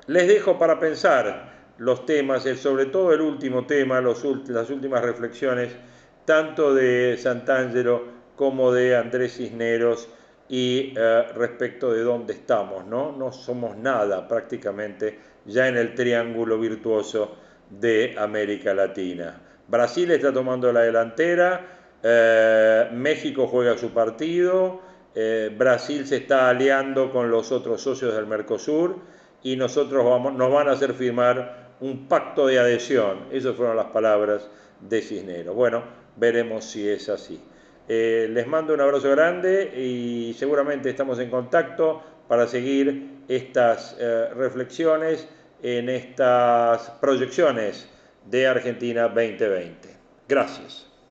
Les 0.07 0.27
dejo 0.27 0.59
para 0.59 0.81
pensar 0.81 1.75
los 1.77 2.07
temas, 2.07 2.45
sobre 2.45 2.87
todo 2.87 3.13
el 3.13 3.21
último 3.21 3.67
tema, 3.67 4.01
las 4.01 4.25
últimas 4.71 5.03
reflexiones, 5.03 5.77
tanto 6.25 6.75
de 6.75 7.19
Santangelo 7.19 8.05
como 8.37 8.73
de 8.73 8.97
Andrés 8.97 9.37
Cisneros 9.37 10.09
y 10.49 10.95
eh, 10.97 11.25
respecto 11.35 11.93
de 11.93 12.01
dónde 12.01 12.33
estamos, 12.33 12.87
¿no? 12.87 13.13
No 13.13 13.33
somos 13.33 13.77
nada 13.77 14.27
prácticamente 14.27 15.19
ya 15.45 15.69
en 15.69 15.77
el 15.77 15.95
triángulo 15.95 16.59
virtuoso 16.59 17.37
de 17.69 18.15
América 18.17 18.73
Latina. 18.73 19.43
Brasil 19.69 20.11
está 20.13 20.33
tomando 20.33 20.73
la 20.73 20.83
delantera, 20.83 21.77
eh, 22.03 22.89
México 22.93 23.49
juega 23.49 23.77
su 23.77 23.91
partido, 23.91 24.81
eh, 25.15 25.53
Brasil 25.57 26.07
se 26.07 26.19
está 26.19 26.49
aliando 26.49 27.11
con 27.11 27.31
los 27.31 27.51
otros 27.51 27.81
socios 27.81 28.15
del 28.15 28.27
Mercosur 28.27 28.97
y 29.43 29.57
nosotros 29.57 30.05
vamos, 30.05 30.35
nos 30.35 30.53
van 30.53 30.69
a 30.69 30.73
hacer 30.73 30.93
firmar 30.93 31.75
un 31.81 32.07
pacto 32.07 32.47
de 32.47 32.61
adhesión. 32.61 33.25
Esas 33.33 33.57
fueron 33.57 33.77
las 33.77 33.87
palabras 33.87 34.49
de 34.81 35.03
Cisneros. 35.03 35.55
Bueno, 35.55 35.83
veremos 36.17 36.65
si 36.65 36.89
es 36.89 37.09
así. 37.09 37.41
Eh, 37.89 38.29
les 38.31 38.47
mando 38.47 38.73
un 38.73 38.81
abrazo 38.81 39.11
grande 39.11 39.73
y 39.77 40.35
seguramente 40.39 40.91
estamos 40.91 41.19
en 41.19 41.31
contacto 41.31 42.03
para 42.29 42.47
seguir 42.47 43.23
estas 43.29 43.97
reflexiones 44.37 45.29
en 45.63 45.89
estas 45.89 46.91
proyecciones 47.01 47.89
de 48.29 48.47
Argentina 48.47 49.09
2020. 49.09 49.89
Gracias. 50.29 50.86